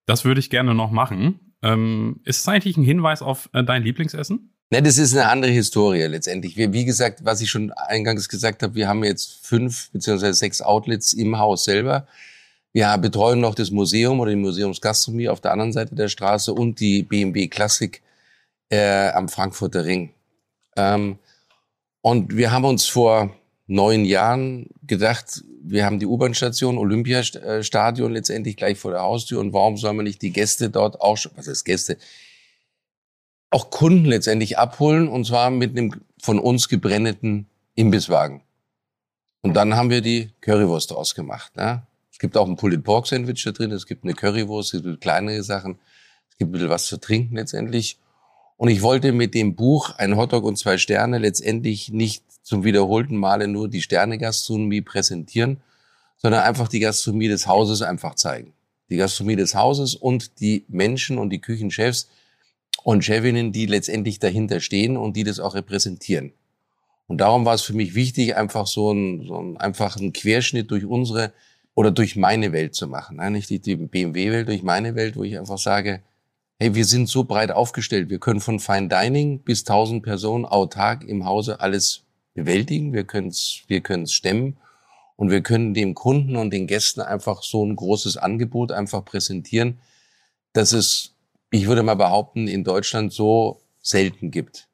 [0.05, 1.53] Das würde ich gerne noch machen.
[1.61, 4.53] Ähm, ist es eigentlich ein Hinweis auf äh, dein Lieblingsessen?
[4.71, 6.55] Ne, das ist eine andere Historie letztendlich.
[6.55, 10.61] Wir, wie gesagt, was ich schon eingangs gesagt habe, wir haben jetzt fünf beziehungsweise sechs
[10.61, 12.07] Outlets im Haus selber.
[12.71, 16.79] Wir betreuen noch das Museum oder die Museumsgastronomie auf der anderen Seite der Straße und
[16.79, 18.03] die BMW Klassik
[18.69, 20.13] äh, am Frankfurter Ring.
[20.77, 21.17] Ähm,
[22.01, 28.77] und wir haben uns vor neun Jahren gedacht, wir haben die U-Bahn-Station, Olympiastadion letztendlich gleich
[28.77, 31.97] vor der Haustür und warum soll man nicht die Gäste dort auch, was heißt Gäste,
[33.49, 38.41] auch Kunden letztendlich abholen und zwar mit einem von uns gebrenneten Imbisswagen.
[39.41, 41.55] Und dann haben wir die Currywurst ausgemacht.
[41.55, 41.83] Ne?
[42.11, 45.01] Es gibt auch ein Pulled Pork Sandwich da drin, es gibt eine Currywurst, es gibt
[45.01, 45.79] kleinere Sachen,
[46.29, 47.97] es gibt ein bisschen was zu trinken letztendlich.
[48.57, 53.15] Und ich wollte mit dem Buch Ein Hotdog und zwei Sterne letztendlich nicht zum wiederholten
[53.15, 55.61] Male nur die Sterne-Gastronomie präsentieren,
[56.17, 58.53] sondern einfach die Gastronomie des Hauses einfach zeigen.
[58.89, 62.09] Die Gastronomie des Hauses und die Menschen und die Küchenchefs
[62.83, 66.33] und Chefinnen, die letztendlich dahinter stehen und die das auch repräsentieren.
[67.07, 70.85] Und darum war es für mich wichtig, einfach so einen, so einen einfachen Querschnitt durch
[70.85, 71.33] unsere
[71.73, 73.17] oder durch meine Welt zu machen.
[73.31, 76.01] Nicht die BMW-Welt, durch meine Welt, wo ich einfach sage,
[76.59, 78.09] hey, wir sind so breit aufgestellt.
[78.09, 82.93] Wir können von Fine Dining bis 1000 Personen autark im Hause alles bewältigen.
[82.93, 84.57] Wir können es wir können's stemmen.
[85.15, 89.79] Und wir können dem Kunden und den Gästen einfach so ein großes Angebot einfach präsentieren,
[90.53, 91.15] dass es,
[91.51, 94.67] ich würde mal behaupten, in Deutschland so selten gibt.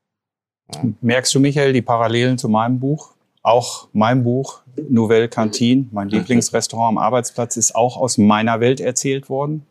[0.73, 0.83] Ja.
[1.01, 3.13] Merkst du, Michael, die Parallelen zu meinem Buch?
[3.43, 6.13] Auch mein Buch, Nouvelle Cantine, mein mhm.
[6.13, 9.65] Lieblingsrestaurant am Arbeitsplatz, ist auch aus meiner Welt erzählt worden.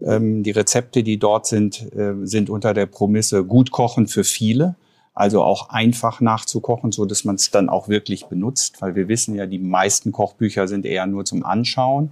[0.00, 4.76] Ähm, die Rezepte, die dort sind, äh, sind unter der Promisse gut kochen für viele.
[5.12, 9.36] Also auch einfach nachzukochen, so dass man es dann auch wirklich benutzt, weil wir wissen
[9.36, 12.10] ja, die meisten Kochbücher sind eher nur zum Anschauen.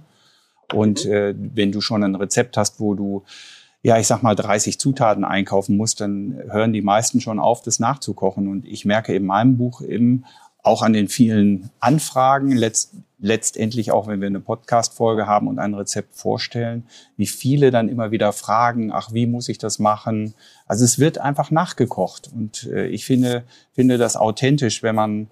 [0.71, 3.23] Und äh, wenn du schon ein Rezept hast, wo du
[3.83, 7.79] ja, ich sag mal, 30 Zutaten einkaufen musst, dann hören die meisten schon auf, das
[7.79, 8.47] nachzukochen.
[8.47, 10.23] Und ich merke in meinem Buch eben
[10.63, 15.73] auch an den vielen Anfragen, letzt, letztendlich auch, wenn wir eine Podcast-Folge haben und ein
[15.73, 16.85] Rezept vorstellen,
[17.17, 20.33] wie viele dann immer wieder fragen, ach, wie muss ich das machen?
[20.65, 22.31] Also es wird einfach nachgekocht.
[22.33, 23.43] Und äh, ich finde,
[23.73, 25.27] finde das authentisch, wenn man,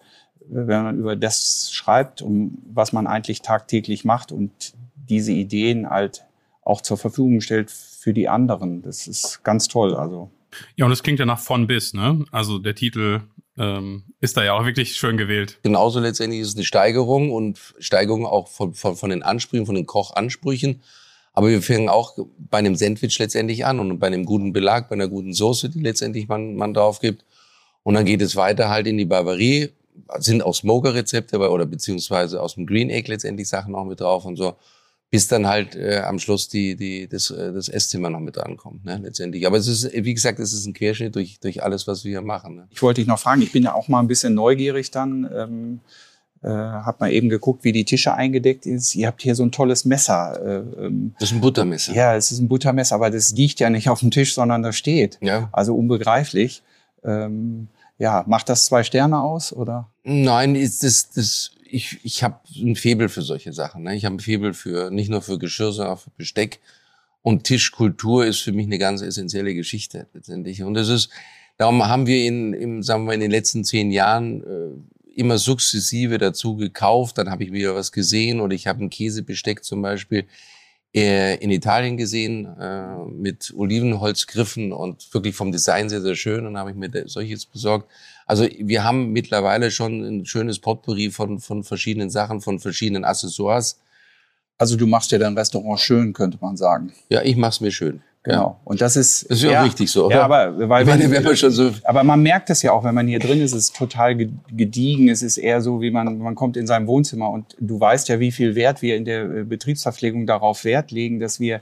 [0.50, 6.26] wenn man über das schreibt, um was man eigentlich tagtäglich macht und diese Ideen halt
[6.64, 8.82] auch zur Verfügung stellt für die anderen.
[8.82, 9.94] Das ist ganz toll.
[9.94, 10.32] Also.
[10.76, 12.26] Ja, und es klingt ja nach von bis, ne?
[12.32, 13.22] Also der Titel
[13.60, 15.60] ähm, ist da ja auch wirklich schön gewählt.
[15.62, 19.76] Genauso letztendlich ist es eine Steigerung und Steigerung auch von, von, von den Ansprüchen, von
[19.76, 20.82] den Kochansprüchen.
[21.34, 24.96] Aber wir fangen auch bei einem Sandwich letztendlich an und bei einem guten Belag, bei
[24.96, 27.24] einer guten Soße, die letztendlich man, man drauf gibt.
[27.84, 29.70] Und dann geht es weiter halt in die Barbarie.
[30.18, 34.38] Sind auch Smoker-Rezepte oder beziehungsweise aus dem Green Egg letztendlich Sachen auch mit drauf und
[34.38, 34.56] so
[35.12, 38.86] bis dann halt äh, am Schluss die, die, das, äh, das Esszimmer noch mit drankommt,
[38.86, 39.46] ne, letztendlich.
[39.46, 42.22] Aber es ist, wie gesagt, es ist ein Querschnitt durch, durch alles, was wir hier
[42.22, 42.56] machen.
[42.56, 42.68] Ne.
[42.72, 45.30] Ich wollte dich noch fragen, ich bin ja auch mal ein bisschen neugierig dann.
[45.36, 45.80] Ähm,
[46.44, 48.96] äh, hab mal eben geguckt, wie die Tische eingedeckt ist.
[48.96, 50.40] Ihr habt hier so ein tolles Messer.
[50.44, 51.94] Äh, ähm, das ist ein Buttermesser.
[51.94, 54.72] Ja, es ist ein Buttermesser, aber das liegt ja nicht auf dem Tisch, sondern da
[54.72, 55.20] steht.
[55.22, 55.50] Ja.
[55.52, 56.64] Also unbegreiflich.
[57.04, 57.68] Ähm,
[58.00, 59.90] ja, macht das zwei Sterne aus oder?
[60.04, 63.84] Nein, ist das, das ich, ich habe ein Febel für solche Sachen.
[63.84, 63.96] Ne?
[63.96, 66.60] Ich habe ein Febel für nicht nur für Geschirr, sondern auch für Besteck.
[67.22, 70.64] Und Tischkultur ist für mich eine ganz essentielle Geschichte letztendlich.
[70.64, 71.10] Und das ist,
[71.58, 76.18] darum haben wir in, im, sagen wir, in den letzten zehn Jahren äh, immer sukzessive
[76.18, 77.18] dazu gekauft.
[77.18, 80.26] Dann habe ich wieder was gesehen oder ich habe ein Käsebesteck zum Beispiel
[80.96, 86.48] äh, in Italien gesehen äh, mit Olivenholzgriffen und wirklich vom Design sehr, sehr schön.
[86.48, 87.90] Und habe ich mir solches besorgt.
[88.32, 93.82] Also wir haben mittlerweile schon ein schönes Potpourri von, von verschiedenen Sachen, von verschiedenen Accessoires.
[94.58, 96.94] Also du machst dir dein Restaurant schön, könnte man sagen.
[97.10, 98.02] Ja, ich mach's mir schön.
[98.24, 98.58] Genau.
[98.64, 99.30] Und das ist.
[99.30, 100.16] Das ist ja auch richtig so, oder?
[100.16, 102.96] Ja, aber, weil meine, wenn man schon so aber man merkt es ja auch, wenn
[102.96, 105.10] man hier drin ist, es ist total gediegen.
[105.10, 108.22] Es ist eher so, wie man, man kommt in sein Wohnzimmer und du weißt ja,
[108.22, 111.60] wie viel Wert wir in der äh, Betriebsverpflegung darauf Wert legen, dass wir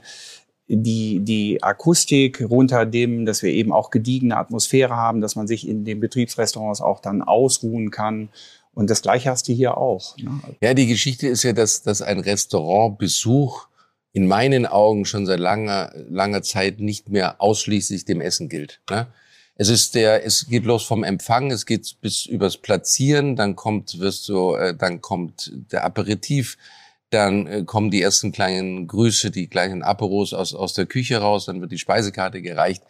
[0.76, 5.84] die, die Akustik runterdimmen, dass wir eben auch gediegene Atmosphäre haben, dass man sich in
[5.84, 8.28] den Betriebsrestaurants auch dann ausruhen kann.
[8.72, 10.16] Und das Gleiche hast du hier auch.
[10.16, 10.30] Ne?
[10.60, 13.66] Ja, die Geschichte ist ja, dass, dass ein Restaurantbesuch
[14.12, 18.80] in meinen Augen schon seit langer, langer Zeit nicht mehr ausschließlich dem Essen gilt.
[18.88, 19.08] Ne?
[19.56, 23.98] Es ist der, es geht los vom Empfang, es geht bis übers Platzieren, dann kommt,
[23.98, 26.56] wirst du, äh, dann kommt der Aperitif,
[27.10, 31.46] dann äh, kommen die ersten kleinen Grüße, die kleinen Aperos aus, aus der Küche raus,
[31.46, 32.82] dann wird die Speisekarte gereicht.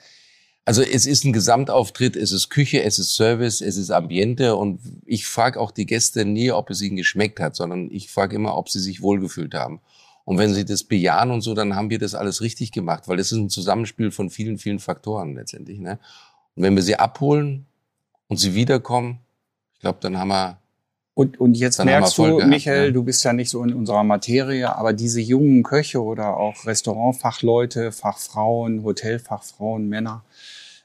[0.66, 4.80] Also es ist ein Gesamtauftritt, es ist Küche, es ist Service, es ist Ambiente und
[5.06, 8.56] ich frage auch die Gäste nie, ob es ihnen geschmeckt hat, sondern ich frage immer,
[8.56, 9.80] ob sie sich wohlgefühlt haben.
[10.24, 13.16] Und wenn sie das bejahen und so, dann haben wir das alles richtig gemacht, weil
[13.16, 15.80] das ist ein Zusammenspiel von vielen, vielen Faktoren letztendlich.
[15.80, 15.98] Ne?
[16.54, 17.66] Und wenn wir sie abholen
[18.28, 19.18] und sie wiederkommen,
[19.74, 20.58] ich glaube, dann haben wir
[21.14, 22.90] und, und jetzt merkst du, gehabt, Michael, ja.
[22.92, 27.92] du bist ja nicht so in unserer Materie, aber diese jungen Köche oder auch Restaurantfachleute,
[27.92, 30.24] Fachfrauen, Hotelfachfrauen, Männer,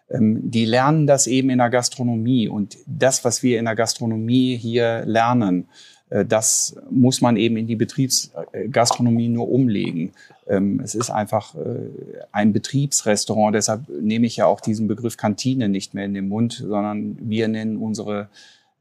[0.09, 2.47] ähm, die lernen das eben in der Gastronomie.
[2.47, 5.67] Und das, was wir in der Gastronomie hier lernen,
[6.09, 10.11] äh, das muss man eben in die Betriebsgastronomie nur umlegen.
[10.47, 11.89] Ähm, es ist einfach äh,
[12.31, 16.53] ein Betriebsrestaurant, deshalb nehme ich ja auch diesen Begriff Kantine nicht mehr in den Mund,
[16.53, 18.29] sondern wir nennen unsere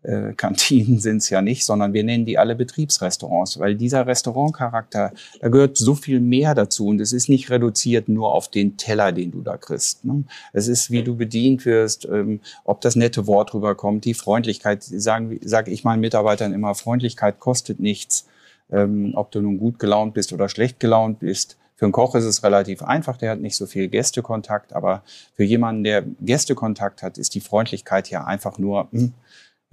[0.04, 5.12] äh, Kantinen sind es ja nicht, sondern wir nennen die alle Betriebsrestaurants, weil dieser Restaurantcharakter,
[5.40, 9.12] da gehört so viel mehr dazu und es ist nicht reduziert nur auf den Teller,
[9.12, 10.04] den du da kriegst.
[10.04, 10.24] Ne?
[10.52, 15.40] Es ist, wie du bedient wirst, ähm, ob das nette Wort rüberkommt, die Freundlichkeit, sagen,
[15.42, 18.26] sage ich meinen Mitarbeitern immer, Freundlichkeit kostet nichts,
[18.70, 21.56] ähm, ob du nun gut gelaunt bist oder schlecht gelaunt bist.
[21.76, 25.02] Für einen Koch ist es relativ einfach, der hat nicht so viel Gästekontakt, aber
[25.34, 29.12] für jemanden, der Gästekontakt hat, ist die Freundlichkeit ja einfach nur, mh, hm,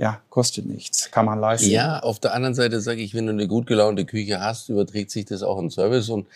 [0.02, 1.70] ja, kostet nichts, kann man leisten.
[1.70, 5.12] Ja, auf der anderen Seite sage ich, wenn du eine gut gelaunte Küche hast, überträgt
[5.12, 6.28] sich das auch in Service und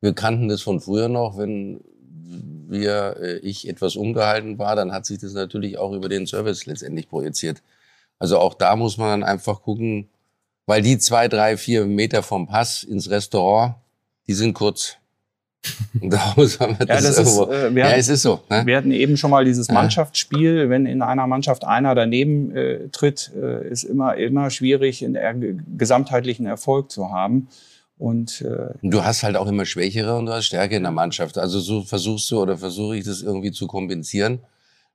[0.00, 1.80] wir kannten das von früher noch, wenn
[2.68, 6.66] wir, äh, ich etwas umgehalten war, dann hat sich das natürlich auch über den Service
[6.66, 7.62] letztendlich projiziert.
[8.18, 10.08] Also auch da muss man dann einfach gucken,
[10.66, 13.76] weil die zwei, drei, vier Meter vom Pass ins Restaurant,
[14.26, 14.96] die sind kurz.
[16.00, 17.44] Und da muss man das, ja, das irgendwo.
[17.44, 18.40] Ist, äh, wir ja, hatten, es ist so.
[18.50, 18.66] Ne?
[18.66, 20.68] Wir hatten eben schon mal dieses Mannschaftsspiel.
[20.68, 26.46] Wenn in einer Mannschaft einer daneben äh, tritt, äh, ist immer immer schwierig, einen gesamtheitlichen
[26.46, 27.48] Erfolg zu haben.
[27.98, 31.38] Und äh, du hast halt auch immer Schwächere und du hast Stärke in der Mannschaft.
[31.38, 34.40] Also so versuchst du oder versuche ich das irgendwie zu kompensieren.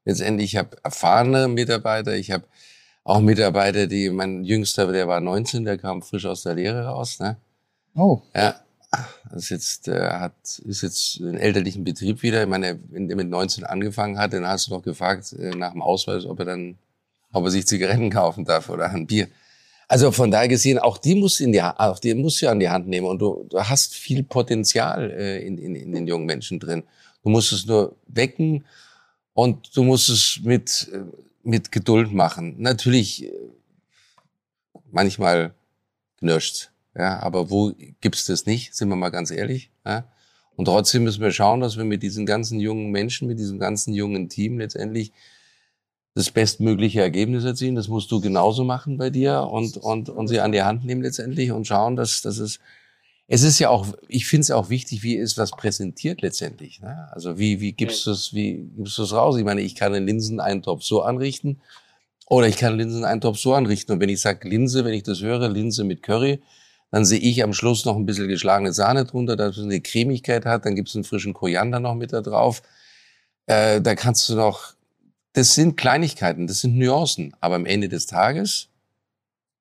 [0.03, 2.43] Letztendlich, ich habe erfahrene Mitarbeiter, ich habe
[3.05, 7.19] auch Mitarbeiter, die mein Jüngster, der war 19, der kam frisch aus der Lehre raus.
[7.19, 7.37] Ne?
[7.95, 8.21] Oh.
[8.35, 8.55] Ja,
[9.35, 12.43] ist jetzt, äh, hat, ist jetzt ein elterlichen Betrieb wieder.
[12.43, 15.71] Ich meine, wenn der mit 19 angefangen hat, dann hast du noch gefragt äh, nach
[15.71, 16.77] dem Ausweis, ob er dann,
[17.33, 19.27] ob er sich Zigaretten kaufen darf oder ein Bier.
[19.89, 22.59] Also von daher gesehen, auch die musst du in die, auch die musst du an
[22.59, 26.25] die Hand nehmen und du, du hast viel Potenzial äh, in, in, in den jungen
[26.25, 26.83] Menschen drin.
[27.23, 28.65] Du musst es nur wecken
[29.33, 31.03] und du musst es mit, äh,
[31.43, 32.55] mit Geduld machen.
[32.57, 33.31] Natürlich, äh,
[34.91, 35.53] manchmal
[36.19, 36.69] knirscht's.
[36.97, 38.75] Ja, aber wo gibt's das nicht?
[38.75, 39.69] Sind wir mal ganz ehrlich.
[39.85, 40.05] Ja?
[40.55, 43.93] Und trotzdem müssen wir schauen, dass wir mit diesen ganzen jungen Menschen, mit diesem ganzen
[43.93, 45.11] jungen Team letztendlich
[46.15, 47.75] das bestmögliche Ergebnis erzielen.
[47.75, 51.03] Das musst du genauso machen bei dir und, und, und sie an die Hand nehmen
[51.03, 52.59] letztendlich und schauen, dass, dass es,
[53.27, 56.81] es ist ja auch, ich finde es auch wichtig, wie ist was präsentiert letztendlich.
[56.81, 57.07] Ne?
[57.11, 59.37] Also wie, wie gibst du es, wie gibst du es raus?
[59.37, 61.61] Ich meine, ich kann einen Linseneintopf so anrichten
[62.25, 63.91] oder ich kann einen Linseneintopf so anrichten.
[63.91, 66.41] Und wenn ich sage Linse, wenn ich das höre, Linse mit Curry,
[66.91, 70.45] dann sehe ich am Schluss noch ein bisschen geschlagene Sahne drunter, dass es eine Cremigkeit
[70.45, 70.65] hat.
[70.65, 72.61] Dann gibt es einen frischen Koriander noch mit da drauf.
[73.45, 74.73] Äh, da kannst du noch,
[75.33, 77.35] das sind Kleinigkeiten, das sind Nuancen.
[77.41, 78.69] Aber am Ende des Tages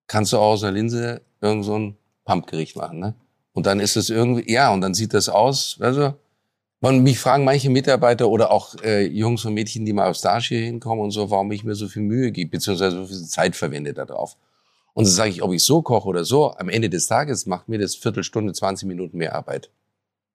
[0.06, 3.00] kannst du auch aus einer Linse irgend so ein Pumpgericht machen.
[3.00, 3.14] Ne?
[3.52, 6.14] Und dann ist es irgendwie, ja, und dann sieht das aus, also,
[6.80, 10.48] man, mich fragen manche Mitarbeiter oder auch äh, Jungs und Mädchen, die mal auf Starch
[10.48, 13.56] hier hinkommen und so, warum ich mir so viel Mühe gebe, beziehungsweise so viel Zeit
[13.56, 14.36] verwende da drauf.
[14.96, 17.68] Und so sage ich, ob ich so koche oder so, am Ende des Tages macht
[17.68, 19.68] mir das Viertelstunde, 20 Minuten mehr Arbeit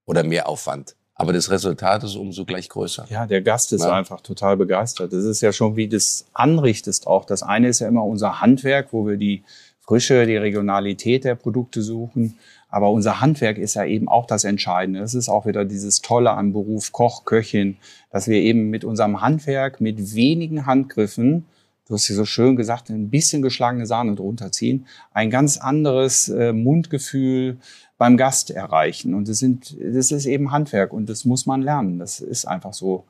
[0.05, 0.95] oder mehr Aufwand.
[1.15, 3.07] Aber das Resultat ist umso gleich größer.
[3.09, 3.91] Ja, der Gast ist ja.
[3.91, 5.13] einfach total begeistert.
[5.13, 7.25] Das ist ja schon, wie das anrichtest auch.
[7.25, 9.43] Das eine ist ja immer unser Handwerk, wo wir die
[9.79, 12.37] Frische, die Regionalität der Produkte suchen.
[12.69, 14.99] Aber unser Handwerk ist ja eben auch das Entscheidende.
[15.01, 17.77] Es ist auch wieder dieses Tolle am Beruf Koch, Köchin,
[18.11, 21.47] dass wir eben mit unserem Handwerk, mit wenigen Handgriffen
[21.91, 26.29] du hast ja so schön gesagt, ein bisschen geschlagene Sahne drunter ziehen, ein ganz anderes
[26.29, 27.57] äh, Mundgefühl
[27.97, 29.13] beim Gast erreichen.
[29.13, 31.99] Und das sind, das ist eben Handwerk und das muss man lernen.
[31.99, 33.03] Das ist einfach so.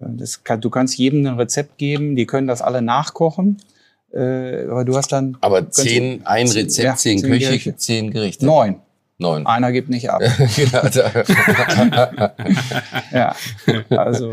[0.00, 3.58] Äh, das kann, du kannst jedem ein Rezept geben, die können das alle nachkochen.
[4.12, 5.36] Äh, aber du hast dann.
[5.40, 7.76] Aber zehn, ein Rezept, ja, zehn, zehn Köche, Gerichte.
[7.76, 8.44] zehn Gerichte.
[8.44, 8.80] Neun.
[9.18, 9.46] Neun.
[9.46, 10.20] Einer gibt nicht ab.
[13.12, 13.36] ja,
[13.90, 14.32] also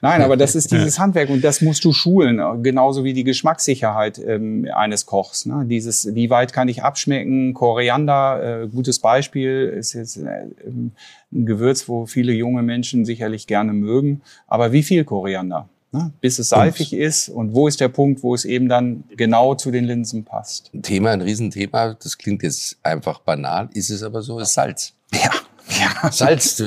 [0.00, 4.18] nein, aber das ist dieses Handwerk und das musst du schulen, genauso wie die Geschmackssicherheit
[4.18, 5.46] ähm, eines Kochs.
[5.46, 5.64] Ne?
[5.66, 7.54] Dieses, wie weit kann ich abschmecken?
[7.54, 10.92] Koriander, äh, gutes Beispiel, ist jetzt äh, ein
[11.32, 14.22] Gewürz, wo viele junge Menschen sicherlich gerne mögen.
[14.46, 15.68] Aber wie viel Koriander?
[15.92, 19.54] ne, bis es seifig ist und wo ist der Punkt, wo es eben dann genau
[19.54, 20.70] zu den Linsen passt.
[20.74, 24.94] Ein Thema, ein Riesenthema, das klingt jetzt einfach banal, ist es aber so, ist Salz.
[25.12, 25.30] Ja.
[25.78, 26.10] ja.
[26.10, 26.62] Salz,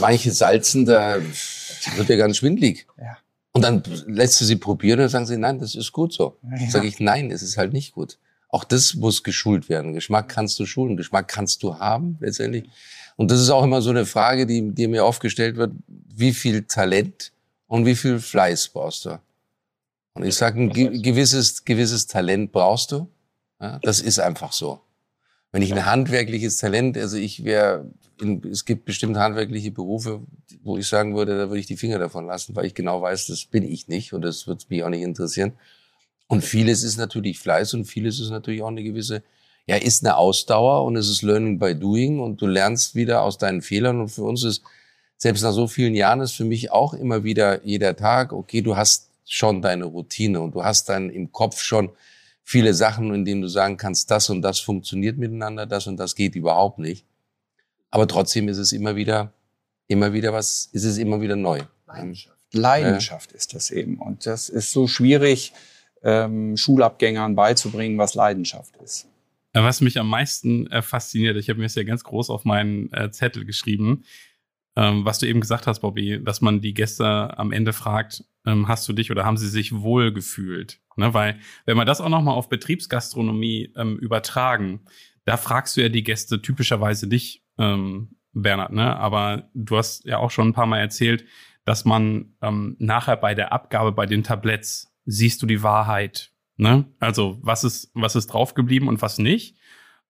[0.00, 1.16] manche salzen, da
[1.96, 2.86] wird ja ganz schwindlig.
[2.98, 3.18] Ja.
[3.52, 6.36] Und dann lässt du sie probieren und sagen sie, nein, das ist gut so.
[6.42, 6.70] Ja.
[6.70, 8.18] Sag ich, nein, es ist halt nicht gut.
[8.48, 9.94] Auch das muss geschult werden.
[9.94, 12.64] Geschmack kannst du schulen, Geschmack kannst du haben letztendlich.
[13.16, 16.32] Und das ist auch immer so eine Frage, die, die mir oft gestellt wird, wie
[16.32, 17.32] viel Talent
[17.66, 19.18] und wie viel Fleiß brauchst du?
[20.14, 20.70] Und ich sage, ein
[21.02, 23.08] gewisses, gewisses Talent brauchst du.
[23.60, 24.80] Ja, das ist einfach so.
[25.54, 27.88] Wenn ich ein handwerkliches Talent, also ich wäre,
[28.50, 30.20] es gibt bestimmt handwerkliche Berufe,
[30.64, 33.28] wo ich sagen würde, da würde ich die Finger davon lassen, weil ich genau weiß,
[33.28, 35.52] das bin ich nicht und das wird mich auch nicht interessieren.
[36.26, 39.22] Und vieles ist natürlich Fleiß und vieles ist natürlich auch eine gewisse,
[39.64, 43.38] ja, ist eine Ausdauer und es ist Learning by Doing und du lernst wieder aus
[43.38, 44.64] deinen Fehlern und für uns ist
[45.18, 48.76] selbst nach so vielen Jahren ist für mich auch immer wieder jeder Tag, okay, du
[48.76, 51.90] hast schon deine Routine und du hast dann im Kopf schon
[52.44, 56.14] viele Sachen, in denen du sagen kannst, das und das funktioniert miteinander, das und das
[56.14, 57.04] geht überhaupt nicht.
[57.90, 59.32] Aber trotzdem ist es immer wieder,
[59.88, 61.62] immer wieder was, ist es immer wieder neu.
[61.86, 62.36] Leidenschaft.
[62.52, 63.38] Leidenschaft ja.
[63.38, 63.98] ist das eben.
[63.98, 65.52] Und das ist so schwierig,
[66.02, 69.06] ähm, Schulabgängern beizubringen, was Leidenschaft ist.
[69.52, 72.92] Was mich am meisten äh, fasziniert, ich habe mir das ja ganz groß auf meinen
[72.92, 74.04] äh, Zettel geschrieben,
[74.76, 78.68] ähm, was du eben gesagt hast, Bobby, dass man die Gäste am Ende fragt, ähm,
[78.68, 80.80] hast du dich oder haben sie sich wohl gefühlt?
[80.96, 84.80] Ne, weil, wenn wir das auch nochmal auf Betriebsgastronomie ähm, übertragen,
[85.24, 88.96] da fragst du ja die Gäste typischerweise nicht, ähm, Bernhard, ne?
[88.96, 91.24] Aber du hast ja auch schon ein paar Mal erzählt,
[91.64, 96.32] dass man ähm, nachher bei der Abgabe bei den Tabletts siehst du die Wahrheit.
[96.56, 96.84] Ne?
[97.00, 99.56] Also was ist, was ist draufgeblieben und was nicht.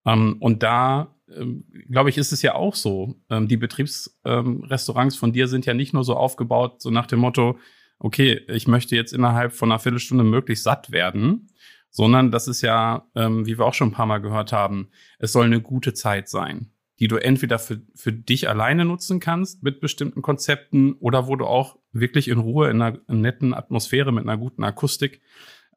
[0.04, 3.16] Ähm, und da ähm, glaube ich, ist es ja auch so.
[3.30, 7.20] Ähm, die Betriebsrestaurants ähm, von dir sind ja nicht nur so aufgebaut, so nach dem
[7.20, 7.58] Motto,
[7.98, 11.48] okay, ich möchte jetzt innerhalb von einer Viertelstunde möglichst satt werden,
[11.90, 15.32] sondern das ist ja, ähm, wie wir auch schon ein paar Mal gehört haben, es
[15.32, 19.80] soll eine gute Zeit sein, die du entweder für, für dich alleine nutzen kannst mit
[19.80, 24.36] bestimmten Konzepten oder wo du auch wirklich in Ruhe in einer netten Atmosphäre mit einer
[24.36, 25.22] guten Akustik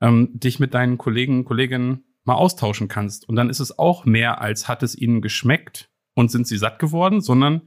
[0.01, 3.27] ähm, dich mit deinen Kollegen, Kolleginnen mal austauschen kannst.
[3.27, 6.77] Und dann ist es auch mehr als hat es ihnen geschmeckt und sind sie satt
[6.77, 7.61] geworden, sondern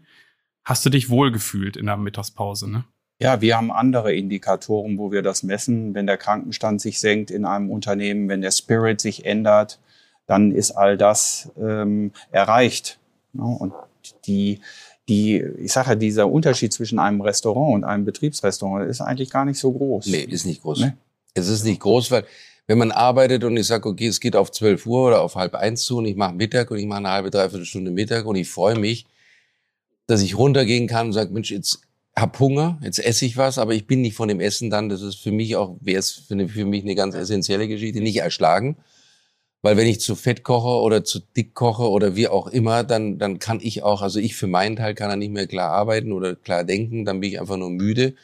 [0.64, 2.84] hast du dich wohlgefühlt in der Mittagspause, ne?
[3.22, 5.94] Ja, wir haben andere Indikatoren, wo wir das messen.
[5.94, 9.78] Wenn der Krankenstand sich senkt in einem Unternehmen, wenn der Spirit sich ändert,
[10.26, 12.98] dann ist all das ähm, erreicht.
[13.34, 13.74] Ja, und
[14.24, 14.60] die,
[15.08, 19.44] die, ich sage ja, dieser Unterschied zwischen einem Restaurant und einem Betriebsrestaurant ist eigentlich gar
[19.44, 20.06] nicht so groß.
[20.06, 20.80] Nee, ist nicht groß.
[20.80, 20.92] Nee?
[21.34, 22.24] Es ist nicht groß, weil
[22.70, 25.56] wenn man arbeitet und ich sage, okay, es geht auf 12 Uhr oder auf halb
[25.56, 28.36] eins zu und ich mache Mittag und ich mache eine halbe, dreiviertel Stunde Mittag und
[28.36, 29.06] ich freue mich,
[30.06, 31.80] dass ich runtergehen kann und sage, Mensch, jetzt
[32.14, 35.02] hab Hunger, jetzt esse ich was, aber ich bin nicht von dem Essen dann, das
[35.02, 38.76] ist für mich auch, wäre es für, für mich eine ganz essentielle Geschichte, nicht erschlagen.
[39.62, 43.18] Weil wenn ich zu fett koche oder zu dick koche oder wie auch immer, dann,
[43.18, 46.12] dann kann ich auch, also ich für meinen Teil kann dann nicht mehr klar arbeiten
[46.12, 48.14] oder klar denken, dann bin ich einfach nur müde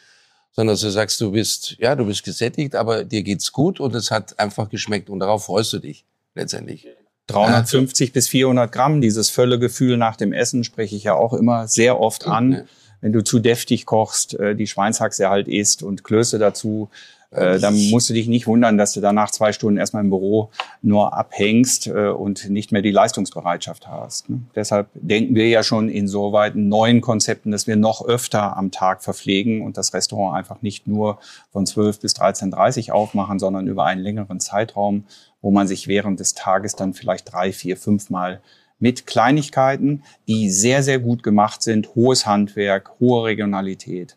[0.57, 3.95] sondern dass du sagst, du bist, ja, du bist gesättigt, aber dir geht's gut und
[3.95, 6.89] es hat einfach geschmeckt und darauf freust du dich letztendlich.
[7.27, 8.13] 350 ja.
[8.13, 12.27] bis 400 Gramm, dieses Völlegefühl nach dem Essen spreche ich ja auch immer sehr oft
[12.27, 12.53] an.
[12.53, 12.65] Ja.
[13.03, 16.89] Wenn du zu deftig kochst, äh, die Schweinshaxe halt isst und Klöße dazu,
[17.37, 20.51] äh, dann musst du dich nicht wundern, dass du danach zwei Stunden erstmal im Büro
[20.83, 24.29] nur abhängst äh, und nicht mehr die Leistungsbereitschaft hast.
[24.31, 24.41] Ne?
[24.55, 29.05] Deshalb denken wir ja schon insoweit in neuen Konzepten, dass wir noch öfter am Tag
[29.05, 31.19] verpflegen und das Restaurant einfach nicht nur
[31.53, 35.05] von 12 bis 13.30 aufmachen, sondern über einen längeren Zeitraum,
[35.43, 38.41] wo man sich während des Tages dann vielleicht drei, vier, fünf Mal
[38.79, 44.17] mit Kleinigkeiten, die sehr, sehr gut gemacht sind, hohes Handwerk, hohe Regionalität,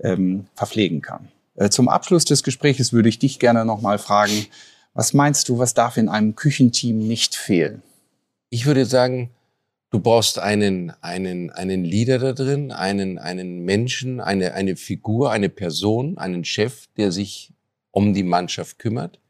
[0.00, 1.28] ähm, verpflegen kann.
[1.54, 4.46] Äh, zum Abschluss des Gesprächs würde ich dich gerne nochmal fragen,
[4.92, 7.82] was meinst du, was darf in einem Küchenteam nicht fehlen?
[8.50, 9.30] Ich würde sagen,
[9.90, 15.48] du brauchst einen, einen, einen Leader da drin, einen, einen Menschen, eine, eine Figur, eine
[15.48, 17.52] Person, einen Chef, der sich
[17.90, 19.20] um die Mannschaft kümmert,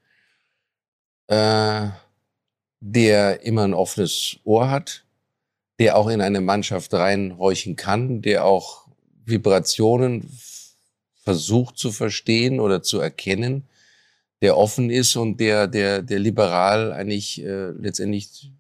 [1.28, 1.88] äh,
[2.80, 5.04] der immer ein offenes Ohr hat,
[5.78, 8.86] der auch in eine Mannschaft reinhorchen kann, der auch
[9.24, 10.30] Vibrationen
[11.24, 13.64] versucht zu verstehen oder zu erkennen,
[14.42, 18.52] der offen ist und der, der, der liberal eigentlich äh, letztendlich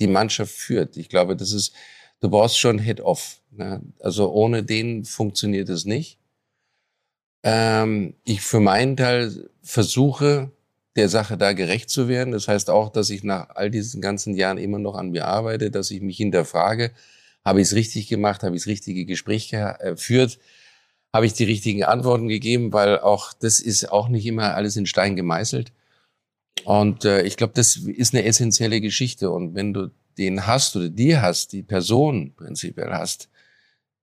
[0.00, 0.96] die Mannschaft führt.
[0.96, 1.74] Ich glaube, das ist,
[2.20, 3.40] du brauchst schon Head-Off.
[3.50, 3.82] Ne?
[4.00, 6.18] Also ohne den funktioniert es nicht.
[7.42, 10.50] Ähm, ich für meinen Teil versuche,
[10.96, 12.32] der Sache da gerecht zu werden.
[12.32, 15.70] Das heißt auch, dass ich nach all diesen ganzen Jahren immer noch an mir arbeite,
[15.70, 16.92] dass ich mich hinterfrage,
[17.44, 20.38] habe ich es richtig gemacht, habe ich das richtige Gespräch geführt,
[21.14, 24.84] habe ich die richtigen Antworten gegeben, weil auch das ist auch nicht immer alles in
[24.84, 25.70] Stein gemeißelt.
[26.64, 29.30] Und äh, ich glaube, das ist eine essentielle Geschichte.
[29.30, 33.28] Und wenn du den hast oder die hast, die Person prinzipiell hast,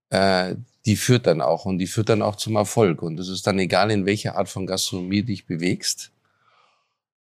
[0.09, 0.55] äh,
[0.85, 3.01] die führt dann auch und die führt dann auch zum Erfolg.
[3.01, 6.11] Und es ist dann egal, in welcher Art von Gastronomie dich bewegst,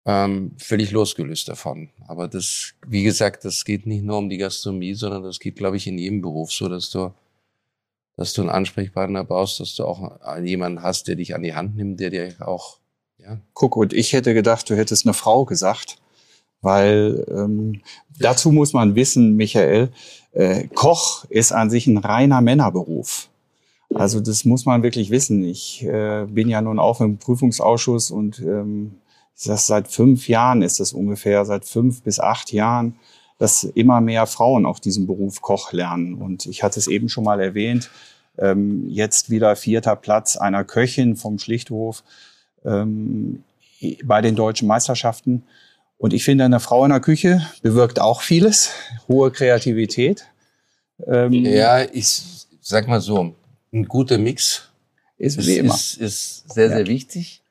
[0.05, 1.89] ähm, völlig losgelöst davon.
[2.07, 5.75] Aber das, wie gesagt, das geht nicht nur um die Gastronomie, sondern das geht, glaube
[5.75, 7.13] ich, in jedem Beruf so, dass du,
[8.17, 11.75] dass du einen Ansprechpartner brauchst, dass du auch jemanden hast, der dich an die Hand
[11.75, 12.77] nimmt, der dir auch,
[13.17, 13.39] ja.
[13.53, 15.97] Guck, und ich hätte gedacht, du hättest eine Frau gesagt,
[16.61, 17.81] weil ähm,
[18.19, 19.91] dazu muss man wissen, Michael,
[20.33, 23.29] äh, Koch ist an sich ein reiner Männerberuf.
[23.93, 25.43] Also das muss man wirklich wissen.
[25.43, 28.95] Ich äh, bin ja nun auch im Prüfungsausschuss und ähm,
[29.45, 32.95] das seit fünf Jahren ist das ungefähr, seit fünf bis acht Jahren,
[33.41, 36.13] dass immer mehr Frauen auch diesen Beruf Koch lernen.
[36.13, 37.89] Und ich hatte es eben schon mal erwähnt,
[38.37, 42.03] ähm, jetzt wieder vierter Platz einer Köchin vom Schlichthof
[42.63, 43.43] ähm,
[44.03, 45.41] bei den deutschen Meisterschaften.
[45.97, 48.73] Und ich finde, eine Frau in der Küche bewirkt auch vieles,
[49.07, 50.27] hohe Kreativität.
[51.07, 52.21] Ähm, ja, ich
[52.61, 53.33] sag mal so,
[53.73, 54.69] ein guter Mix
[55.17, 57.41] ist, ist, ist, ist sehr, sehr wichtig.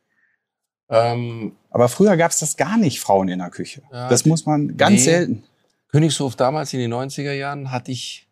[0.89, 3.83] Ähm, Aber früher gab es das gar nicht, Frauen in der Küche.
[3.93, 5.05] Ja, das muss man ganz nee.
[5.05, 5.45] selten.
[5.93, 8.29] Königshof damals in den 90er Jahren hatte ich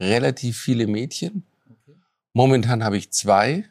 [0.00, 1.44] relativ viele Mädchen.
[1.66, 1.96] Okay.
[2.32, 3.64] Momentan habe ich zwei.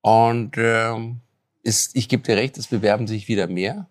[0.00, 1.20] Und ähm,
[1.62, 3.88] ist, ich gebe dir recht, es bewerben sich wieder mehr.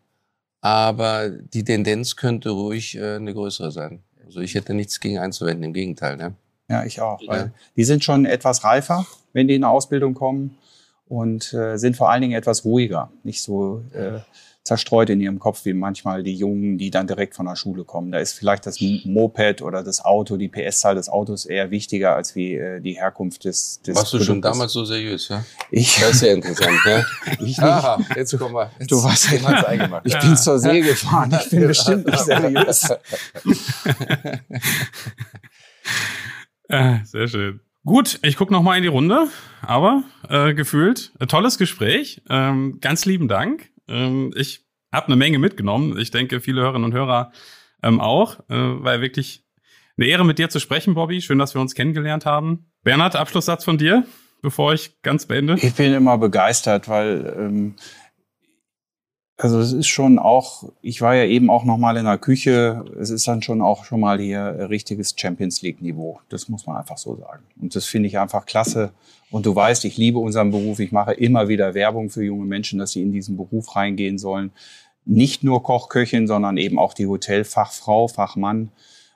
[0.61, 4.03] Aber die Tendenz könnte ruhig äh, eine größere sein.
[4.25, 6.17] Also ich hätte nichts gegen einzuwenden, im Gegenteil.
[6.17, 6.33] Ne?
[6.69, 7.21] Ja, ich auch.
[7.27, 7.51] Weil ja.
[7.75, 10.57] die sind schon etwas reifer, wenn die in eine Ausbildung kommen
[11.07, 14.19] und äh, sind vor allen Dingen etwas ruhiger, nicht so äh,
[14.67, 18.11] zerstreut in ihrem Kopf wie manchmal die Jungen, die dann direkt von der Schule kommen.
[18.11, 22.35] Da ist vielleicht das Moped oder das Auto, die PS-Zahl des Autos eher wichtiger als
[22.35, 24.27] wie äh, die Herkunft des, des Warst Produktes.
[24.27, 25.45] du schon damals so seriös, ja?
[25.71, 27.05] Ich, das ist ja interessant, ja?
[27.31, 27.63] Ich nicht.
[27.63, 28.69] Aha, jetzt komm mal.
[28.77, 32.89] Jetzt du warst ja, ich bin zur See gefahren, ich bin bestimmt nicht seriös.
[36.69, 37.61] Ah, sehr schön.
[37.85, 39.29] Gut, ich gucke noch mal in die Runde,
[39.61, 42.21] aber äh, gefühlt äh, tolles Gespräch.
[42.29, 43.69] Ähm, ganz lieben Dank.
[43.87, 45.97] Ähm, ich habe eine Menge mitgenommen.
[45.97, 47.31] Ich denke, viele Hörerinnen und Hörer
[47.83, 49.45] ähm, auch, äh, weil wirklich
[49.97, 51.21] eine Ehre mit dir zu sprechen, Bobby.
[51.21, 52.71] Schön, dass wir uns kennengelernt haben.
[52.83, 54.05] Bernhard, Abschlusssatz von dir,
[54.41, 55.55] bevor ich ganz beende.
[55.61, 57.75] Ich bin immer begeistert, weil ähm,
[59.39, 62.83] also es ist schon auch, ich war ja eben auch noch mal in der Küche,
[62.99, 66.19] es ist dann schon auch schon mal hier richtiges Champions League Niveau.
[66.29, 67.43] Das muss man einfach so sagen.
[67.61, 68.93] Und das finde ich einfach klasse.
[69.29, 70.79] Und du weißt, ich liebe unseren Beruf.
[70.79, 74.51] Ich mache immer wieder Werbung für junge Menschen, dass sie in diesen Beruf reingehen sollen.
[75.05, 78.71] Nicht nur Kochköchin, sondern eben auch die Hotelfachfrau, Fachmann.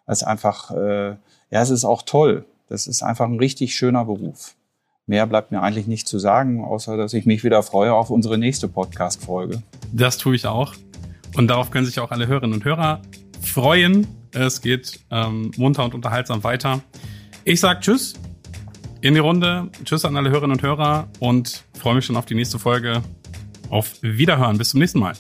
[0.06, 1.10] Das ist einfach, äh,
[1.50, 2.46] ja, es ist auch toll.
[2.70, 4.56] Das ist einfach ein richtig schöner Beruf.
[5.12, 8.38] Mehr bleibt mir eigentlich nicht zu sagen, außer dass ich mich wieder freue auf unsere
[8.38, 9.62] nächste Podcast-Folge.
[9.92, 10.74] Das tue ich auch.
[11.36, 13.02] Und darauf können sich auch alle Hörerinnen und Hörer
[13.42, 14.08] freuen.
[14.32, 16.80] Es geht ähm, munter und unterhaltsam weiter.
[17.44, 18.14] Ich sage Tschüss
[19.02, 19.68] in die Runde.
[19.84, 23.02] Tschüss an alle Hörerinnen und Hörer und freue mich schon auf die nächste Folge.
[23.70, 24.58] Auf Wiederhören.
[24.58, 25.16] Bis zum nächsten Mal.